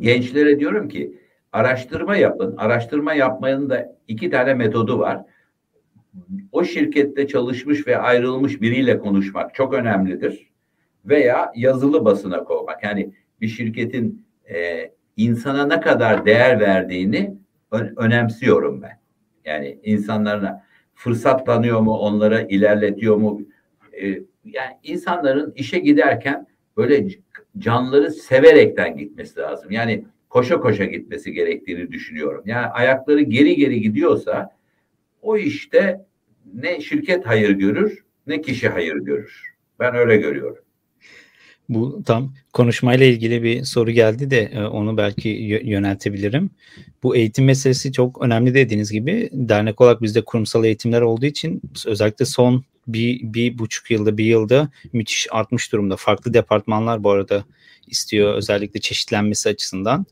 [0.00, 1.18] gençlere diyorum ki
[1.52, 2.56] araştırma yapın.
[2.56, 5.22] Araştırma yapmanın da iki tane metodu var.
[6.52, 10.50] O şirkette çalışmış ve ayrılmış biriyle konuşmak çok önemlidir.
[11.04, 12.84] Veya yazılı basına koymak.
[12.84, 17.36] Yani bir şirketin e, insana ne kadar değer verdiğini
[17.70, 19.00] ön, önemsiyorum ben.
[19.44, 23.40] Yani insanlarına fırsatlanıyor mu, onlara ilerletiyor mu?
[24.02, 27.08] E, yani insanların işe giderken böyle
[27.58, 29.70] canları severekten gitmesi lazım.
[29.70, 32.42] Yani koşa koşa gitmesi gerektiğini düşünüyorum.
[32.46, 34.50] Yani ayakları geri geri gidiyorsa
[35.22, 36.00] o işte
[36.54, 39.42] ne şirket hayır görür ne kişi hayır görür.
[39.80, 40.62] Ben öyle görüyorum.
[41.68, 45.28] Bu tam konuşmayla ilgili bir soru geldi de e, onu belki
[45.64, 46.50] yöneltebilirim.
[47.02, 49.30] Bu eğitim meselesi çok önemli dediğiniz gibi.
[49.32, 54.68] Dernek olarak bizde kurumsal eğitimler olduğu için özellikle son bir, bir buçuk yılda bir yılda
[54.92, 55.96] müthiş artmış durumda.
[55.96, 57.44] Farklı departmanlar bu arada
[57.86, 60.06] istiyor özellikle çeşitlenmesi açısından.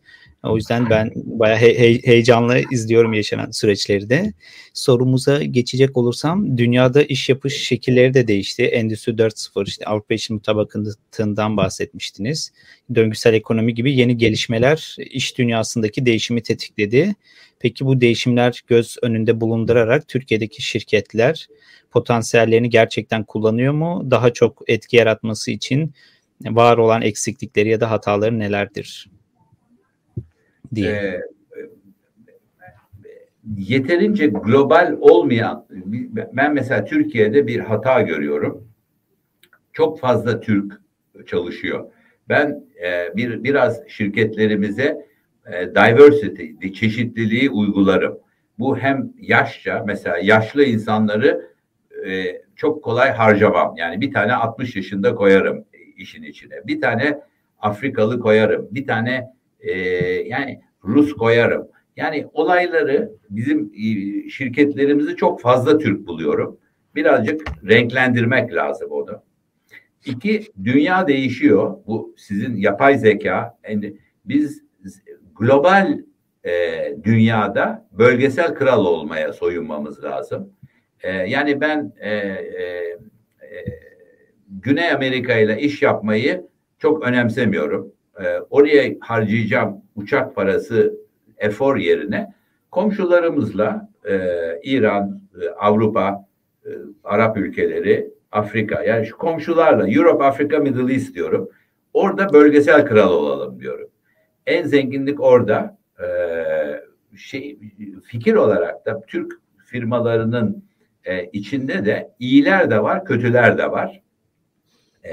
[0.44, 4.32] O yüzden ben bayağı he- he- heyecanla izliyorum yaşanan süreçleri de.
[4.74, 8.64] Sorumuza geçecek olursam dünyada iş yapış şekilleri de değişti.
[8.64, 12.52] Endüstri 4.0 işte Avrupa İş Mutabakatından bahsetmiştiniz.
[12.94, 17.14] Döngüsel ekonomi gibi yeni gelişmeler iş dünyasındaki değişimi tetikledi.
[17.60, 21.48] Peki bu değişimler göz önünde bulundurarak Türkiye'deki şirketler
[21.90, 24.06] potansiyellerini gerçekten kullanıyor mu?
[24.10, 25.94] Daha çok etki yaratması için
[26.44, 29.13] var olan eksiklikleri ya da hataları nelerdir?
[30.76, 30.92] Diye.
[30.92, 31.20] Ee,
[33.56, 35.66] yeterince global olmayan
[36.32, 38.68] ben mesela Türkiye'de bir hata görüyorum.
[39.72, 40.80] Çok fazla Türk
[41.26, 41.90] çalışıyor.
[42.28, 45.06] Ben e, bir biraz şirketlerimize
[45.46, 48.18] e, diversity, çeşitliliği uygularım.
[48.58, 51.50] Bu hem yaşça mesela yaşlı insanları
[52.06, 53.76] e, çok kolay harcamam.
[53.76, 55.64] Yani bir tane 60 yaşında koyarım
[55.96, 56.54] işin içine.
[56.66, 57.20] Bir tane
[57.58, 58.68] Afrikalı koyarım.
[58.70, 59.33] Bir tane
[59.64, 59.78] e,
[60.28, 61.68] yani Rus koyarım.
[61.96, 66.58] Yani olayları bizim e, şirketlerimizi çok fazla Türk buluyorum.
[66.94, 69.22] Birazcık renklendirmek lazım onu.
[70.06, 71.76] İki, dünya değişiyor.
[71.86, 73.58] Bu sizin yapay zeka.
[73.68, 74.62] Yani biz
[75.38, 75.98] global
[76.44, 76.52] e,
[77.04, 80.52] dünyada bölgesel kral olmaya soyunmamız lazım.
[81.02, 82.62] E, yani ben e, e,
[83.42, 83.64] e,
[84.48, 86.46] Güney Amerika ile iş yapmayı
[86.78, 87.92] çok önemsemiyorum.
[88.20, 90.94] E, oraya harcayacağım uçak parası
[91.38, 92.34] efor yerine
[92.70, 94.18] komşularımızla e,
[94.62, 96.26] İran, e, Avrupa,
[96.66, 96.70] e,
[97.04, 101.48] Arap ülkeleri, Afrika yani şu komşularla Europe, Afrika, Middle East diyorum.
[101.92, 103.88] Orada bölgesel kral olalım diyorum.
[104.46, 105.78] En zenginlik orada.
[106.02, 106.06] E,
[107.16, 107.58] şey
[108.04, 109.32] fikir olarak da Türk
[109.66, 110.64] firmalarının
[111.04, 114.02] e, içinde de iyiler de var, kötüler de var.
[115.04, 115.12] E,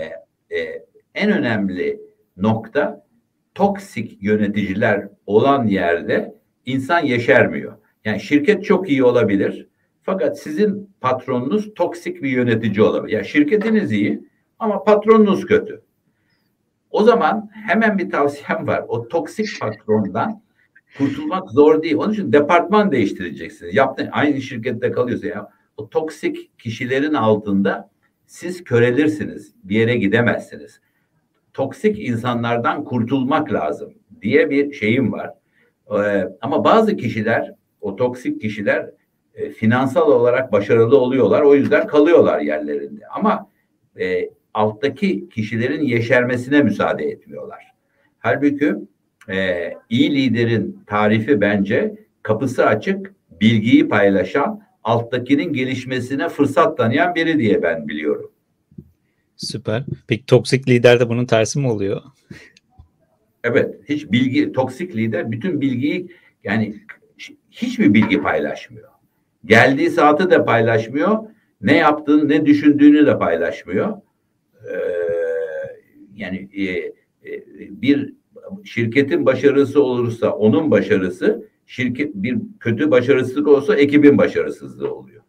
[0.58, 0.86] e,
[1.16, 2.00] en önemli
[2.42, 3.06] nokta
[3.56, 7.78] toksik yöneticiler olan yerde insan yeşermiyor.
[8.06, 9.68] Yani şirket çok iyi olabilir
[10.02, 13.14] fakat sizin patronunuz toksik bir yönetici olabilir.
[13.14, 14.28] Yani şirketiniz iyi
[14.60, 15.82] ama patronunuz kötü.
[16.90, 18.86] O zaman hemen bir tavsiyem var.
[18.88, 20.42] O toksik patrondan
[20.98, 21.96] kurtulmak zor değil.
[21.96, 23.76] Onun için departman değiştireceksiniz.
[23.76, 27.90] Yaptın aynı şirkette kalıyorsa ya o toksik kişilerin altında
[28.26, 29.56] siz körelirsiniz.
[29.64, 30.82] Bir yere gidemezsiniz
[31.54, 35.34] toksik insanlardan kurtulmak lazım diye bir şeyim var.
[35.92, 38.90] Ee, ama bazı kişiler, o toksik kişiler
[39.36, 41.42] e, finansal olarak başarılı oluyorlar.
[41.42, 43.08] O yüzden kalıyorlar yerlerinde.
[43.08, 43.50] Ama
[44.00, 47.72] e, alttaki kişilerin yeşermesine müsaade etmiyorlar.
[48.20, 48.76] Halbuki
[49.30, 57.64] e, iyi liderin tarifi bence kapısı açık, bilgiyi paylaşan, alttakinin gelişmesine fırsat tanıyan biri diye
[57.64, 58.32] ben biliyorum.
[59.42, 59.84] Süper.
[60.08, 62.02] Peki toksik lider de bunun tersi mi oluyor?
[63.44, 63.76] Evet.
[63.90, 66.08] Hiç bilgi, toksik lider bütün bilgiyi
[66.44, 66.76] yani
[67.52, 68.90] hiçbir bilgi paylaşmıyor.
[69.46, 71.18] Geldiği saati de paylaşmıyor.
[71.62, 73.98] Ne yaptığını, ne düşündüğünü de paylaşmıyor.
[74.64, 74.78] Ee,
[76.16, 76.94] yani e, e,
[77.82, 78.14] bir
[78.64, 85.22] şirketin başarısı olursa onun başarısı, şirket bir kötü başarısızlık olsa ekibin başarısızlığı oluyor.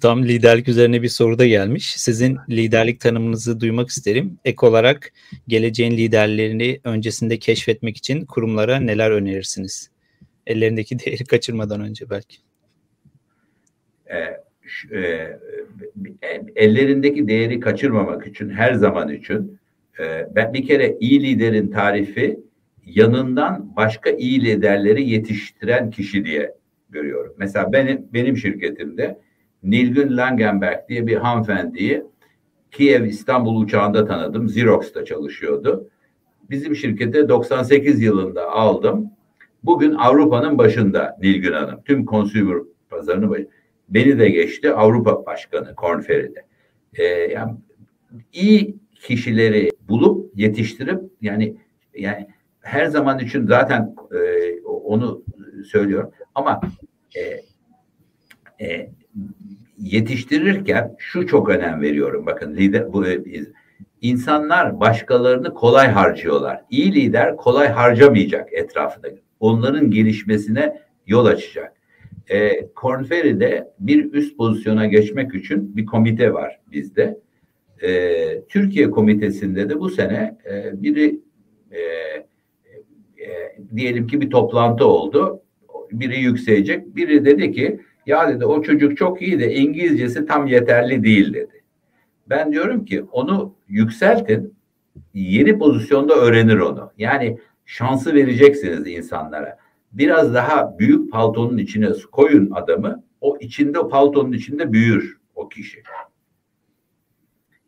[0.00, 1.94] Tam liderlik üzerine bir soru da gelmiş.
[1.96, 4.38] Sizin liderlik tanımınızı duymak isterim.
[4.44, 5.12] Ek olarak
[5.48, 9.90] geleceğin liderlerini öncesinde keşfetmek için kurumlara neler önerirsiniz?
[10.46, 12.36] Ellerindeki değeri kaçırmadan önce belki.
[14.06, 14.16] E,
[14.92, 15.38] e,
[16.56, 19.58] ellerindeki değeri kaçırmamak için her zaman için
[20.00, 22.40] e, ben bir kere iyi liderin tarifi
[22.86, 26.54] yanından başka iyi liderleri yetiştiren kişi diye
[26.90, 27.34] görüyorum.
[27.38, 29.18] Mesela benim benim şirketimde
[29.64, 32.04] Nilgün Langenberg diye bir hanımefendiyi
[32.70, 34.46] Kiev İstanbul uçağında tanıdım.
[34.46, 35.88] Xerox'ta çalışıyordu.
[36.50, 39.10] Bizim şirkete 98 yılında aldım.
[39.62, 41.82] Bugün Avrupa'nın başında Nilgün Hanım.
[41.84, 42.58] Tüm consumer
[42.90, 43.46] pazarını.
[43.88, 46.44] Beni de geçti Avrupa Başkanı Kornferi'de.
[46.94, 47.52] Ee, yani
[48.32, 51.56] iyi kişileri bulup yetiştirip yani
[51.94, 52.28] yani
[52.60, 55.22] her zaman için zaten e, onu
[55.64, 56.60] söylüyorum ama
[57.16, 57.40] e,
[58.66, 58.90] e,
[59.84, 62.26] yetiştirirken şu çok önem veriyorum.
[62.26, 63.04] Bakın lider bu
[64.00, 66.64] insanlar başkalarını kolay harcıyorlar.
[66.70, 69.08] İyi lider kolay harcamayacak etrafında.
[69.40, 71.72] Onların gelişmesine yol açacak.
[72.28, 77.18] E, Korn Ferry'de bir üst pozisyona geçmek için bir komite var bizde.
[77.82, 81.20] e, Türkiye Komitesi'nde de bu sene e, biri
[81.70, 81.78] e,
[83.24, 85.42] e, diyelim ki bir toplantı oldu.
[85.92, 86.96] Biri yükselecek.
[86.96, 91.62] Biri dedi ki ya dedi o çocuk çok iyi de İngilizcesi tam yeterli değil dedi.
[92.26, 94.54] Ben diyorum ki onu yükseltin.
[95.14, 96.92] Yeni pozisyonda öğrenir onu.
[96.98, 99.58] Yani şansı vereceksiniz insanlara.
[99.92, 103.04] Biraz daha büyük paltonun içine koyun adamı.
[103.20, 105.82] O içinde o paltonun içinde büyür o kişi.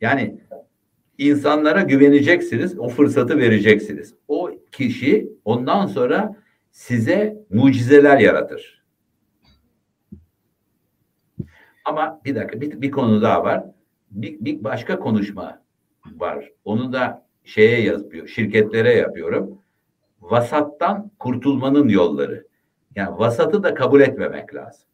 [0.00, 0.40] Yani
[1.18, 4.14] insanlara güveneceksiniz, o fırsatı vereceksiniz.
[4.28, 6.36] O kişi ondan sonra
[6.70, 8.85] size mucizeler yaratır.
[11.86, 13.64] Ama bir dakika bir, bir konu daha var.
[14.10, 15.62] Bir, bir başka konuşma
[16.16, 16.52] var.
[16.64, 19.58] Onu da şeye yazıyor, şirketlere yapıyorum.
[20.20, 22.46] Vasattan kurtulmanın yolları.
[22.96, 24.88] Yani vasatı da kabul etmemek lazım.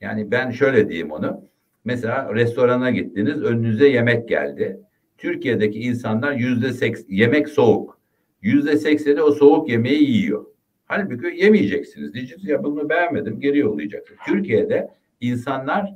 [0.00, 1.44] Yani ben şöyle diyeyim onu.
[1.84, 4.80] Mesela restorana gittiniz, önünüze yemek geldi.
[5.18, 7.98] Türkiye'deki insanlar yüzde seks, yemek soğuk.
[8.42, 10.44] Yüzde sekseni o soğuk yemeği yiyor.
[10.86, 12.14] Halbuki yemeyeceksiniz.
[12.14, 14.20] Diyeceksiniz ya bunu beğenmedim, geri yollayacaksınız.
[14.26, 14.90] Türkiye'de
[15.30, 15.94] insanlar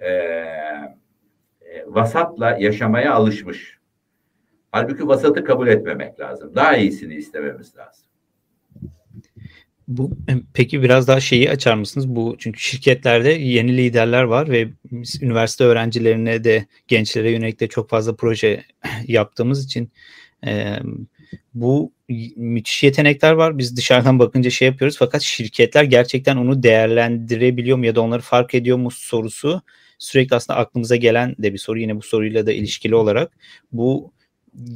[0.00, 3.78] e, e, vasatla yaşamaya alışmış.
[4.72, 6.54] Halbuki vasatı kabul etmemek lazım.
[6.54, 8.06] Daha iyisini istememiz lazım.
[9.88, 10.10] Bu
[10.54, 12.08] peki biraz daha şeyi açar mısınız?
[12.08, 14.68] Bu çünkü şirketlerde yeni liderler var ve
[15.22, 18.64] üniversite öğrencilerine de gençlere yönelik de çok fazla proje
[19.06, 19.90] yaptığımız için
[20.46, 20.76] e,
[21.54, 21.92] bu
[22.36, 23.58] müthiş yetenekler var.
[23.58, 28.54] Biz dışarıdan bakınca şey yapıyoruz fakat şirketler gerçekten onu değerlendirebiliyor mu ya da onları fark
[28.54, 29.62] ediyor mu sorusu
[29.98, 31.78] sürekli aslında aklımıza gelen de bir soru.
[31.78, 33.32] Yine bu soruyla da ilişkili olarak
[33.72, 34.12] bu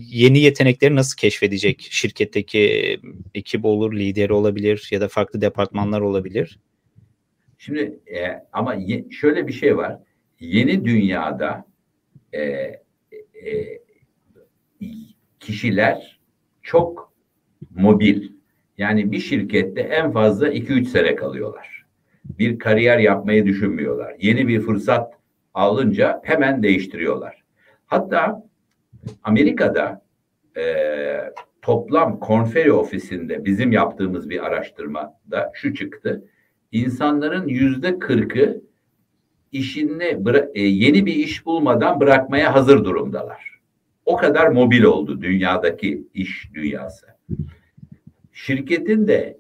[0.09, 1.89] yeni yetenekleri nasıl keşfedecek?
[1.91, 3.01] Şirketteki
[3.35, 6.59] ekip olur, lideri olabilir ya da farklı departmanlar olabilir.
[7.59, 9.99] Şimdi e, ama ye, şöyle bir şey var.
[10.41, 11.64] Yeni dünyada
[12.33, 12.81] e, e,
[15.41, 16.20] kişiler
[16.62, 17.10] çok
[17.77, 18.29] mobil.
[18.79, 21.87] Yani bir şirkette en fazla 2-3 sene kalıyorlar.
[22.39, 24.14] Bir kariyer yapmayı düşünmüyorlar.
[24.21, 25.12] Yeni bir fırsat
[25.55, 27.43] alınca hemen değiştiriyorlar.
[27.87, 28.47] Hatta
[29.23, 30.03] Amerika'da
[30.57, 30.64] e,
[31.62, 36.25] toplam konferi ofisinde bizim yaptığımız bir araştırmada şu çıktı.
[36.73, 38.62] İnsanların yüzde kırkı
[39.53, 40.18] işini
[40.55, 43.61] e, yeni bir iş bulmadan bırakmaya hazır durumdalar.
[44.07, 47.07] O kadar mobil oldu dünyadaki iş dünyası.
[48.33, 49.39] Şirketin de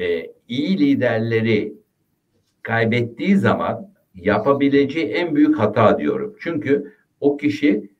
[0.00, 1.74] e, iyi liderleri
[2.62, 6.36] kaybettiği zaman yapabileceği en büyük hata diyorum.
[6.40, 7.90] Çünkü o kişiyi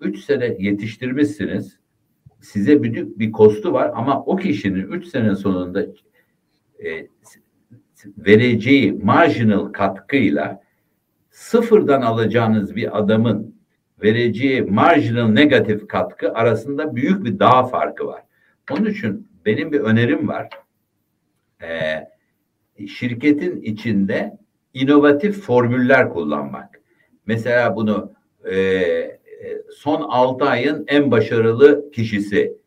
[0.00, 1.78] üç sene yetiştirmişsiniz.
[2.40, 5.86] Size büyük bir kostu var ama o kişinin üç sene sonunda
[6.84, 7.06] e,
[8.18, 10.62] vereceği marginal katkıyla
[11.30, 13.54] sıfırdan alacağınız bir adamın
[14.02, 18.22] vereceği marginal negatif katkı arasında büyük bir dağ farkı var.
[18.70, 20.48] Onun için benim bir önerim var.
[21.62, 22.08] Ee,
[22.86, 24.38] şirketin içinde
[24.74, 26.80] inovatif formüller kullanmak.
[27.26, 28.12] Mesela bunu
[28.44, 29.18] e, e,
[29.76, 32.58] son 6 ayın en başarılı kişisi.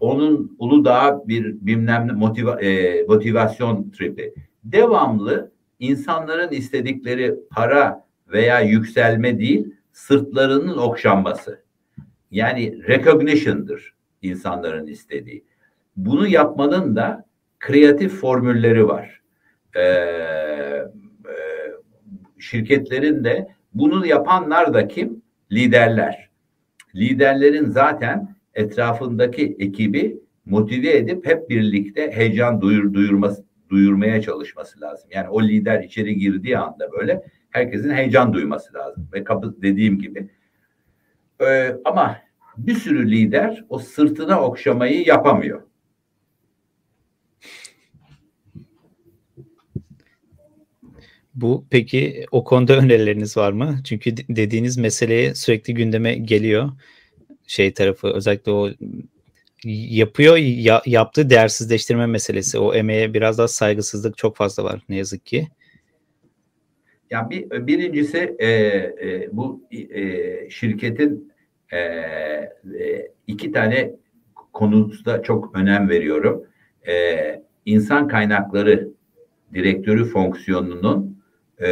[0.00, 4.34] Onun Uludağ bir bilmem ne motiva, e, motivasyon tripi.
[4.64, 11.62] Devamlı insanların istedikleri para veya yükselme değil, sırtlarının okşanması.
[12.30, 15.44] Yani recognition'dır insanların istediği.
[15.96, 17.26] Bunu yapmanın da
[17.58, 19.22] kreatif formülleri var.
[19.76, 20.86] Ee, e,
[22.38, 25.26] şirketlerin de bunu yapanlar da kim?
[25.52, 26.30] liderler.
[26.94, 35.10] Liderlerin zaten etrafındaki ekibi motive edip hep birlikte heyecan duyur, duyurması, duyurmaya çalışması lazım.
[35.12, 39.08] Yani o lider içeri girdiği anda böyle herkesin heyecan duyması lazım.
[39.12, 40.28] Ve kapı dediğim gibi.
[41.40, 42.16] Ee, ama
[42.56, 45.62] bir sürü lider o sırtına okşamayı yapamıyor.
[51.36, 53.78] Bu peki o konuda önerileriniz var mı?
[53.84, 56.70] Çünkü dediğiniz meseleye sürekli gündeme geliyor.
[57.46, 58.70] Şey tarafı özellikle o
[59.64, 62.58] yapıyor ya, yaptığı değersizleştirme meselesi.
[62.58, 65.48] O emeğe biraz daha saygısızlık çok fazla var ne yazık ki.
[67.10, 71.32] Ya bir birincisi e, e, bu e, şirketin
[71.72, 72.50] e, e,
[73.26, 73.92] iki tane
[74.52, 76.46] konusunda çok önem veriyorum.
[76.88, 78.88] E, insan kaynakları
[79.54, 81.15] direktörü fonksiyonunun
[81.60, 81.68] e,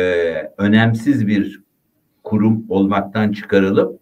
[0.58, 1.62] önemsiz bir
[2.22, 4.00] kurum olmaktan çıkarılıp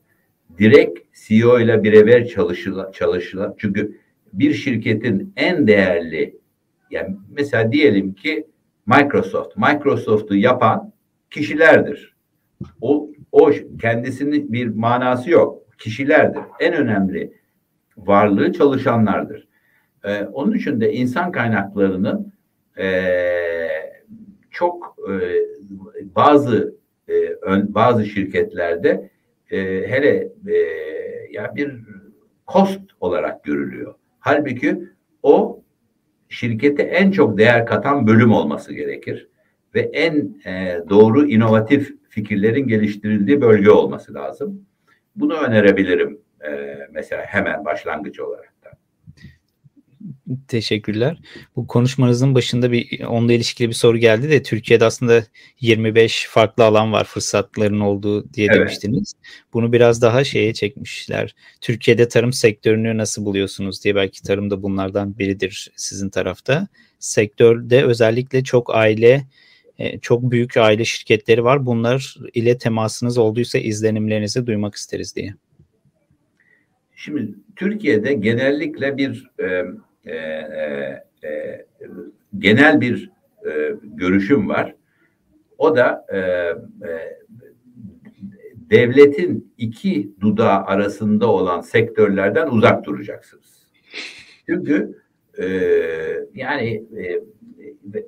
[0.59, 3.99] direkt CEO ile birebir çalışıla, çalışıla çünkü
[4.33, 6.37] bir şirketin en değerli
[6.91, 8.47] yani mesela diyelim ki
[8.87, 10.93] Microsoft Microsoft'u yapan
[11.30, 12.16] kişilerdir.
[12.80, 15.62] O o kendisinin bir manası yok.
[15.78, 16.43] Kişilerdir.
[16.61, 17.33] En önemli
[17.97, 19.49] varlığı çalışanlardır.
[20.05, 22.33] Ee, onun için de insan kaynaklarının
[22.76, 22.87] e,
[24.53, 25.12] çok e,
[26.16, 26.76] bazı
[27.09, 29.11] e, ön, bazı şirketlerde
[29.50, 30.57] e, hele e,
[31.30, 31.80] ya bir
[32.48, 33.94] cost olarak görülüyor.
[34.18, 34.82] Halbuki
[35.22, 35.62] o
[36.28, 39.28] şirkete en çok değer katan bölüm olması gerekir
[39.74, 44.66] ve en e, doğru inovatif fikirlerin geliştirildiği bölge olması lazım.
[45.16, 48.53] Bunu önerebilirim e, mesela hemen başlangıç olarak.
[50.49, 51.18] Teşekkürler.
[51.57, 55.24] Bu konuşmanızın başında bir onunla ilişkili bir soru geldi de Türkiye'de aslında
[55.61, 58.57] 25 farklı alan var fırsatların olduğu diye evet.
[58.57, 59.12] demiştiniz.
[59.53, 61.35] Bunu biraz daha şeye çekmişler.
[61.61, 66.68] Türkiye'de tarım sektörünü nasıl buluyorsunuz diye belki tarım da bunlardan biridir sizin tarafta.
[66.99, 69.26] Sektörde özellikle çok aile
[69.78, 71.66] e, çok büyük aile şirketleri var.
[71.66, 75.35] Bunlar ile temasınız olduysa izlenimlerinizi duymak isteriz diye.
[76.97, 79.64] Şimdi Türkiye'de genellikle bir e,
[80.05, 81.64] e, e, e,
[82.38, 83.11] genel bir
[83.46, 84.74] e, görüşüm var.
[85.59, 87.18] O da e, e,
[88.70, 93.66] devletin iki dudağı arasında olan sektörlerden uzak duracaksınız.
[94.46, 95.03] Çünkü
[95.38, 95.46] e,
[96.34, 97.20] yani e,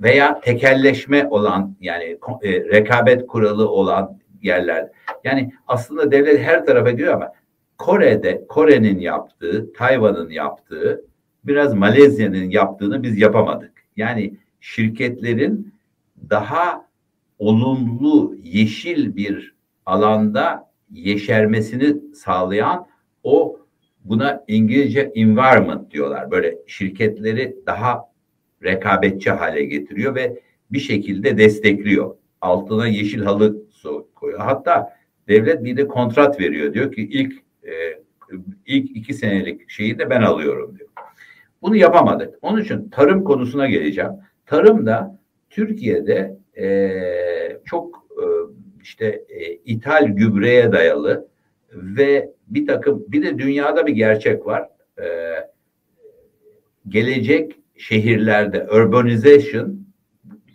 [0.03, 4.89] veya tekelleşme olan yani e, rekabet kuralı olan yerler.
[5.25, 7.33] Yani aslında devlet her tarafa gidiyor ama
[7.79, 11.05] Kore'de Kore'nin yaptığı, Tayvan'ın yaptığı
[11.47, 13.73] biraz Malezya'nın yaptığını biz yapamadık.
[13.97, 15.75] Yani şirketlerin
[16.31, 16.87] daha
[17.39, 19.55] olumlu yeşil bir
[19.87, 22.87] alanda yeşermesini sağlayan
[23.23, 23.61] o
[24.05, 26.31] buna İngilizce environment diyorlar.
[26.31, 28.01] Böyle şirketleri daha
[28.65, 30.41] rekabetçi hale getiriyor ve
[30.71, 32.17] bir şekilde destekliyor.
[32.41, 33.63] Altına yeşil halı
[34.15, 34.41] koyuyor.
[34.41, 34.97] Hatta
[35.29, 36.75] devlet bir de kontrat veriyor.
[36.75, 37.33] Diyor ki ilk
[37.65, 37.73] e,
[38.67, 40.89] ilk iki senelik şeyi de ben alıyorum diyor.
[41.65, 42.35] Bunu yapamadık.
[42.43, 44.11] Onun için tarım konusuna geleceğim.
[44.47, 45.19] Tarım da
[45.51, 48.25] Türkiye'de e, çok e,
[48.83, 51.29] işte e, ithal gübreye dayalı
[51.73, 54.69] ve bir takım bir de dünyada bir gerçek var.
[54.99, 55.07] E,
[56.89, 59.87] gelecek şehirlerde urbanization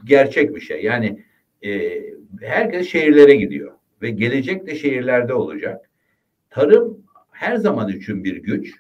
[0.06, 0.84] gerçek bir şey.
[0.84, 1.24] Yani
[1.66, 2.02] e,
[2.42, 5.90] herkes şehirlere gidiyor ve gelecek de şehirlerde olacak.
[6.50, 8.74] Tarım her zaman için bir güç.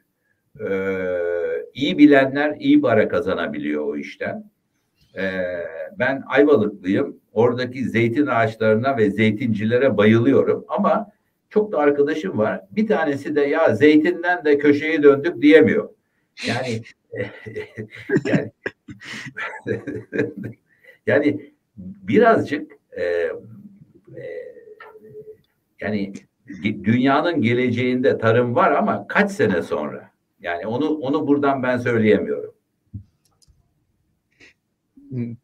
[0.59, 4.51] Ee, iyi bilenler iyi para kazanabiliyor o işten.
[5.17, 5.41] Ee,
[5.99, 7.19] ben Ayvalıklıyım.
[7.33, 11.11] Oradaki zeytin ağaçlarına ve zeytincilere bayılıyorum ama
[11.49, 12.61] çok da arkadaşım var.
[12.71, 15.89] Bir tanesi de ya zeytinden de köşeye döndük diyemiyor.
[16.47, 16.81] Yani
[18.25, 18.51] yani
[21.07, 23.31] yani birazcık e, e,
[25.81, 26.13] yani
[26.63, 30.08] dünyanın geleceğinde tarım var ama kaç sene sonra?
[30.41, 32.53] Yani onu onu buradan ben söyleyemiyorum.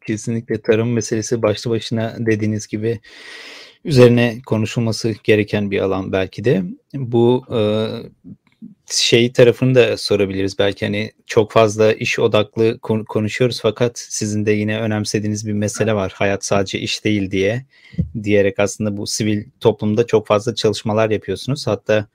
[0.06, 3.00] Kesinlikle tarım meselesi başlı başına dediğiniz gibi
[3.84, 6.62] üzerine konuşulması gereken bir alan belki de.
[6.94, 7.60] Bu e,
[8.90, 10.58] şey tarafını da sorabiliriz.
[10.58, 12.78] Belki hani çok fazla iş odaklı
[13.08, 16.12] konuşuyoruz fakat sizin de yine önemsediğiniz bir mesele var.
[16.16, 17.64] Hayat sadece iş değil diye
[18.22, 21.66] diyerek aslında bu sivil toplumda çok fazla çalışmalar yapıyorsunuz.
[21.66, 22.06] Hatta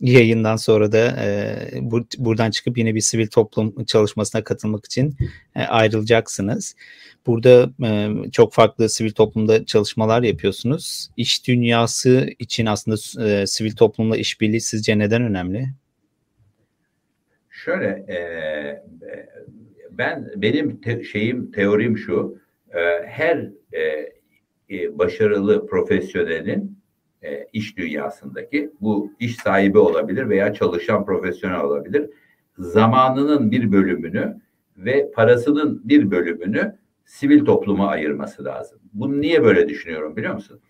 [0.00, 5.16] yayından sonra da e, bur buradan çıkıp yine bir sivil toplum çalışmasına katılmak için
[5.56, 6.76] e, ayrılacaksınız.
[7.26, 11.08] Burada e, çok farklı sivil toplumda çalışmalar yapıyorsunuz.
[11.16, 15.68] İş dünyası için aslında e, sivil toplumla işbirliği sizce neden önemli?
[17.50, 18.18] Şöyle e,
[19.90, 22.38] ben benim te, şeyim teorim şu
[22.74, 23.82] e, her e,
[24.70, 26.77] e, başarılı profesyonelin
[27.22, 32.10] e, iş dünyasındaki bu iş sahibi olabilir veya çalışan profesyonel olabilir
[32.58, 34.36] zamanının bir bölümünü
[34.76, 38.78] ve parasının bir bölümünü sivil topluma ayırması lazım.
[38.92, 40.60] Bunu niye böyle düşünüyorum biliyor musun?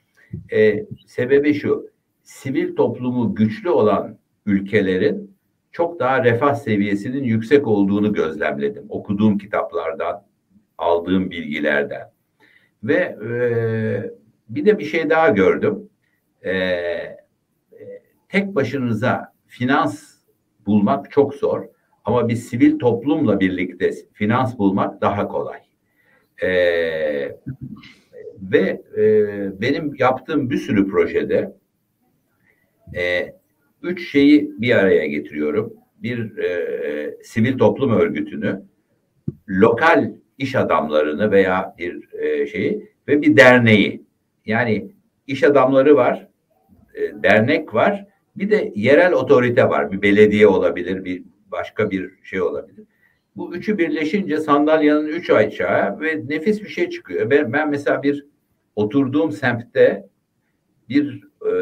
[0.53, 1.91] E, sebebi şu
[2.23, 5.39] sivil toplumu güçlü olan ülkelerin
[5.73, 8.85] çok daha refah seviyesinin yüksek olduğunu gözlemledim.
[8.89, 10.27] Okuduğum kitaplardan,
[10.79, 12.11] aldığım bilgilerden.
[12.83, 13.31] Ve e,
[14.49, 15.89] bir de bir şey daha gördüm.
[16.43, 17.19] E, e,
[18.29, 20.15] tek başınıza finans
[20.67, 21.65] bulmak çok zor.
[22.05, 25.61] Ama bir sivil toplumla birlikte finans bulmak daha kolay.
[26.43, 26.49] E,
[28.43, 29.03] ve e,
[29.61, 31.57] benim yaptığım bir sürü projede
[32.97, 33.35] e,
[33.83, 35.73] üç şeyi bir araya getiriyorum.
[36.03, 38.63] Bir e, sivil toplum örgütünü,
[39.49, 44.03] lokal iş adamlarını veya bir e, şeyi ve bir derneği.
[44.47, 44.91] Yani
[45.27, 46.28] iş adamları var,
[46.99, 48.07] e, dernek var.
[48.37, 49.93] Bir de yerel otorite var.
[49.93, 51.23] Bir belediye olabilir, bir
[51.53, 52.85] başka bir şey olabilir.
[53.37, 57.31] Bu üçü birleşince sandalyenin üç ayağı ve nefis bir şey çıkıyor.
[57.31, 58.27] Ben, ben mesela bir
[58.77, 60.07] oturduğum semtte
[60.89, 61.53] bir e,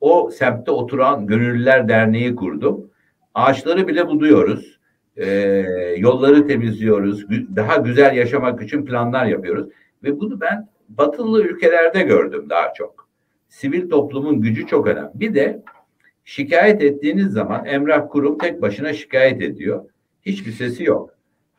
[0.00, 2.90] o semtte oturan Gönüllüler Derneği kurdum.
[3.34, 4.78] Ağaçları bile buduyoruz.
[5.16, 5.26] E,
[5.96, 7.26] yolları temizliyoruz.
[7.56, 9.68] Daha güzel yaşamak için planlar yapıyoruz.
[10.02, 13.03] Ve bunu ben batılı ülkelerde gördüm daha çok.
[13.54, 15.10] Sivil toplumun gücü çok önemli.
[15.14, 15.62] Bir de
[16.24, 19.84] şikayet ettiğiniz zaman emrah kurum tek başına şikayet ediyor.
[20.22, 21.10] Hiçbir sesi yok.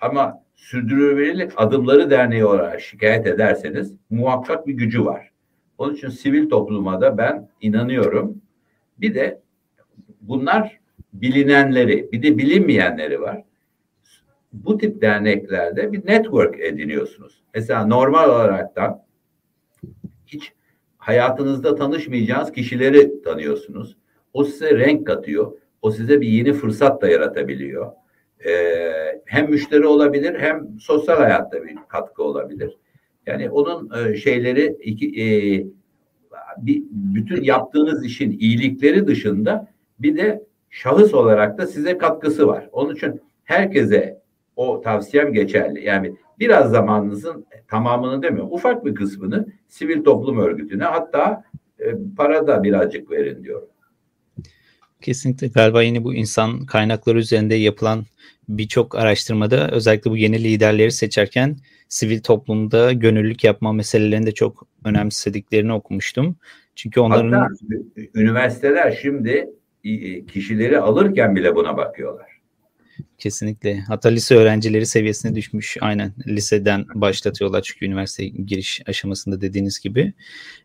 [0.01, 5.31] Ama sürdürülebilirlik adımları derneği olarak şikayet ederseniz muhakkak bir gücü var.
[5.77, 8.41] Onun için sivil topluma da ben inanıyorum.
[8.97, 9.41] Bir de
[10.21, 10.79] bunlar
[11.13, 13.43] bilinenleri, bir de bilinmeyenleri var.
[14.53, 17.43] Bu tip derneklerde bir network ediniyorsunuz.
[17.53, 19.03] Mesela normal olaraktan
[20.27, 20.53] hiç
[21.05, 23.97] hayatınızda tanışmayacağınız kişileri tanıyorsunuz.
[24.33, 25.51] O size renk katıyor.
[25.81, 27.91] O size bir yeni fırsat da yaratabiliyor.
[28.45, 32.77] Ee, hem müşteri olabilir hem sosyal hayatta bir katkı olabilir.
[33.25, 35.25] Yani onun e, şeyleri iki, e,
[36.57, 39.67] bir, bütün yaptığınız işin iyilikleri dışında
[39.99, 42.69] bir de şahıs olarak da size katkısı var.
[42.71, 44.21] Onun için herkese
[44.55, 45.85] o tavsiyem geçerli.
[45.85, 51.43] Yani biraz zamanınızın tamamını demiyorum, ufak bir kısmını sivil toplum örgütüne hatta
[51.79, 51.86] e,
[52.17, 53.67] para da birazcık verin diyorum.
[55.01, 58.05] Kesinlikle galiba yine bu insan kaynakları üzerinde yapılan
[58.49, 61.57] birçok araştırmada özellikle bu yeni liderleri seçerken
[61.88, 66.36] sivil toplumda gönüllülük yapma meselelerini de çok önemsediklerini okumuştum.
[66.75, 67.49] Çünkü onların Hatta
[68.15, 69.49] üniversiteler şimdi
[70.33, 72.34] kişileri alırken bile buna bakıyorlar.
[73.17, 73.79] Kesinlikle.
[73.79, 75.77] Hatta lise öğrencileri seviyesine düşmüş.
[75.81, 76.13] Aynen.
[76.27, 80.13] Liseden başlatıyorlar çünkü üniversite giriş aşamasında dediğiniz gibi.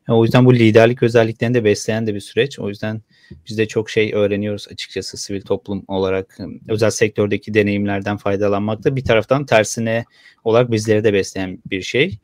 [0.08, 2.58] O yüzden bu liderlik özelliklerini de besleyen de bir süreç.
[2.58, 3.02] O yüzden
[3.48, 6.38] biz de çok şey öğreniyoruz açıkçası sivil toplum olarak.
[6.68, 10.04] Özel sektördeki deneyimlerden faydalanmakta bir taraftan tersine
[10.44, 12.18] olarak bizleri de besleyen bir şey.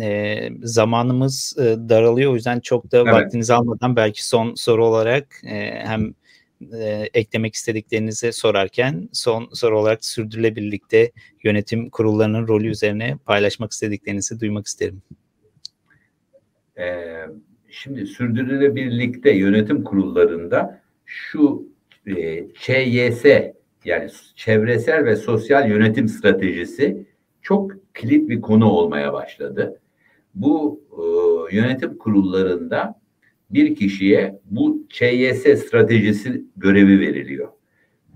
[0.00, 3.12] E, zamanımız e, daralıyor o yüzden çok da evet.
[3.12, 6.14] vaktinizi almadan belki son soru olarak e, hem
[6.72, 11.12] e, eklemek istediklerinizi sorarken son soru olarak sürdürülebilirlikte
[11.44, 15.02] yönetim kurullarının rolü üzerine paylaşmak istediklerinizi duymak isterim.
[16.78, 17.26] Ee,
[17.70, 21.68] şimdi sürdürülebilirlikte yönetim kurullarında şu
[22.06, 23.24] e, ÇYS
[23.84, 27.06] yani çevresel ve sosyal yönetim stratejisi
[27.42, 29.80] çok kilit bir konu olmaya başladı.
[30.34, 31.02] Bu e,
[31.56, 32.99] yönetim kurullarında
[33.50, 37.48] bir kişiye bu ÇYS stratejisi görevi veriliyor.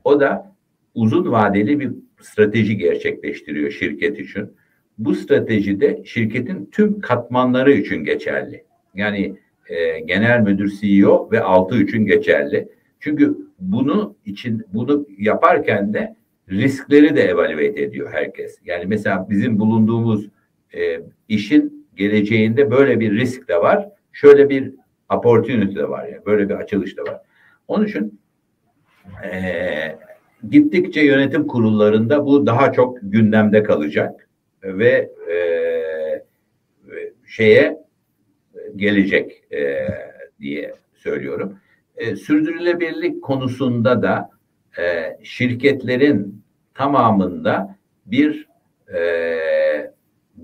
[0.05, 0.57] O da
[0.95, 4.51] uzun vadeli bir strateji gerçekleştiriyor şirket için.
[4.99, 8.64] Bu strateji de şirketin tüm katmanları için geçerli.
[8.95, 9.37] Yani
[9.68, 12.68] e, genel müdür CEO ve altı için geçerli.
[13.01, 16.16] Çünkü bunu için bunu yaparken de
[16.51, 18.59] riskleri de evaluate ediyor herkes.
[18.64, 20.28] Yani mesela bizim bulunduğumuz
[20.74, 23.89] e, işin geleceğinde böyle bir risk de var.
[24.12, 24.74] Şöyle bir
[25.11, 26.27] opportunity de var yani.
[26.27, 27.21] Böyle bir açılış da var.
[27.69, 28.21] Onun için
[29.25, 29.99] e,
[30.51, 34.29] gittikçe yönetim kurullarında bu daha çok gündemde kalacak
[34.63, 35.37] ve e,
[37.27, 37.85] şeye
[38.77, 39.89] gelecek e,
[40.41, 41.59] diye söylüyorum.
[41.97, 44.31] E, sürdürülebilirlik konusunda da
[44.79, 46.43] e, şirketlerin
[46.75, 47.77] tamamında
[48.07, 48.49] bir
[48.95, 49.03] e,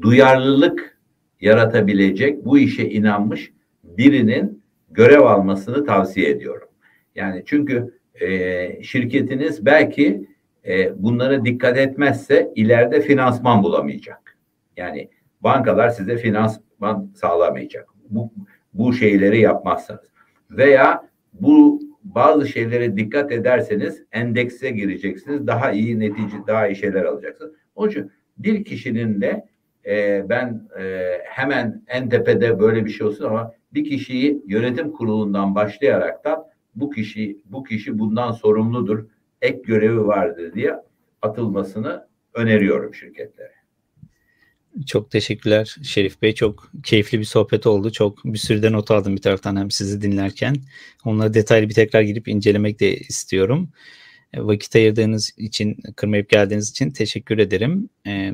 [0.00, 0.98] duyarlılık
[1.40, 3.52] yaratabilecek, bu işe inanmış
[4.00, 6.68] birinin görev almasını tavsiye ediyorum.
[7.14, 10.28] Yani çünkü e, şirketiniz belki
[10.68, 14.38] e, bunlara dikkat etmezse ileride finansman bulamayacak.
[14.76, 17.88] Yani bankalar size finansman sağlamayacak.
[18.10, 18.32] Bu,
[18.74, 20.10] bu şeyleri yapmazsanız.
[20.50, 25.46] Veya bu bazı şeylere dikkat ederseniz endekse gireceksiniz.
[25.46, 27.52] Daha iyi netice, daha iyi şeyler alacaksınız.
[27.74, 29.46] Onun için bir kişinin de
[29.86, 35.54] e, ben e, hemen en tepede böyle bir şey olsun ama bir kişiyi yönetim kurulundan
[35.54, 36.44] başlayaraktan
[36.74, 39.06] bu kişi bu kişi bundan sorumludur,
[39.42, 40.74] ek görevi vardır diye
[41.22, 43.60] atılmasını öneriyorum şirketlere.
[44.86, 46.34] Çok teşekkürler Şerif Bey.
[46.34, 47.92] Çok keyifli bir sohbet oldu.
[47.92, 50.56] Çok bir sürü not aldım bir taraftan hem sizi dinlerken.
[51.04, 53.70] Onları detaylı bir tekrar girip incelemek de istiyorum.
[54.32, 57.88] E, vakit ayırdığınız için, kırmayıp geldiğiniz için teşekkür ederim.
[58.06, 58.32] Ee,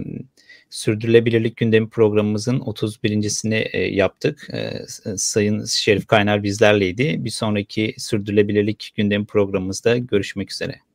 [0.70, 4.48] Sürdürülebilirlik Gündemi programımızın 31.sini e, yaptık.
[4.52, 4.86] E,
[5.16, 7.24] Sayın Şerif Kaynar bizlerleydi.
[7.24, 10.85] Bir sonraki Sürdürülebilirlik Gündemi programımızda görüşmek üzere.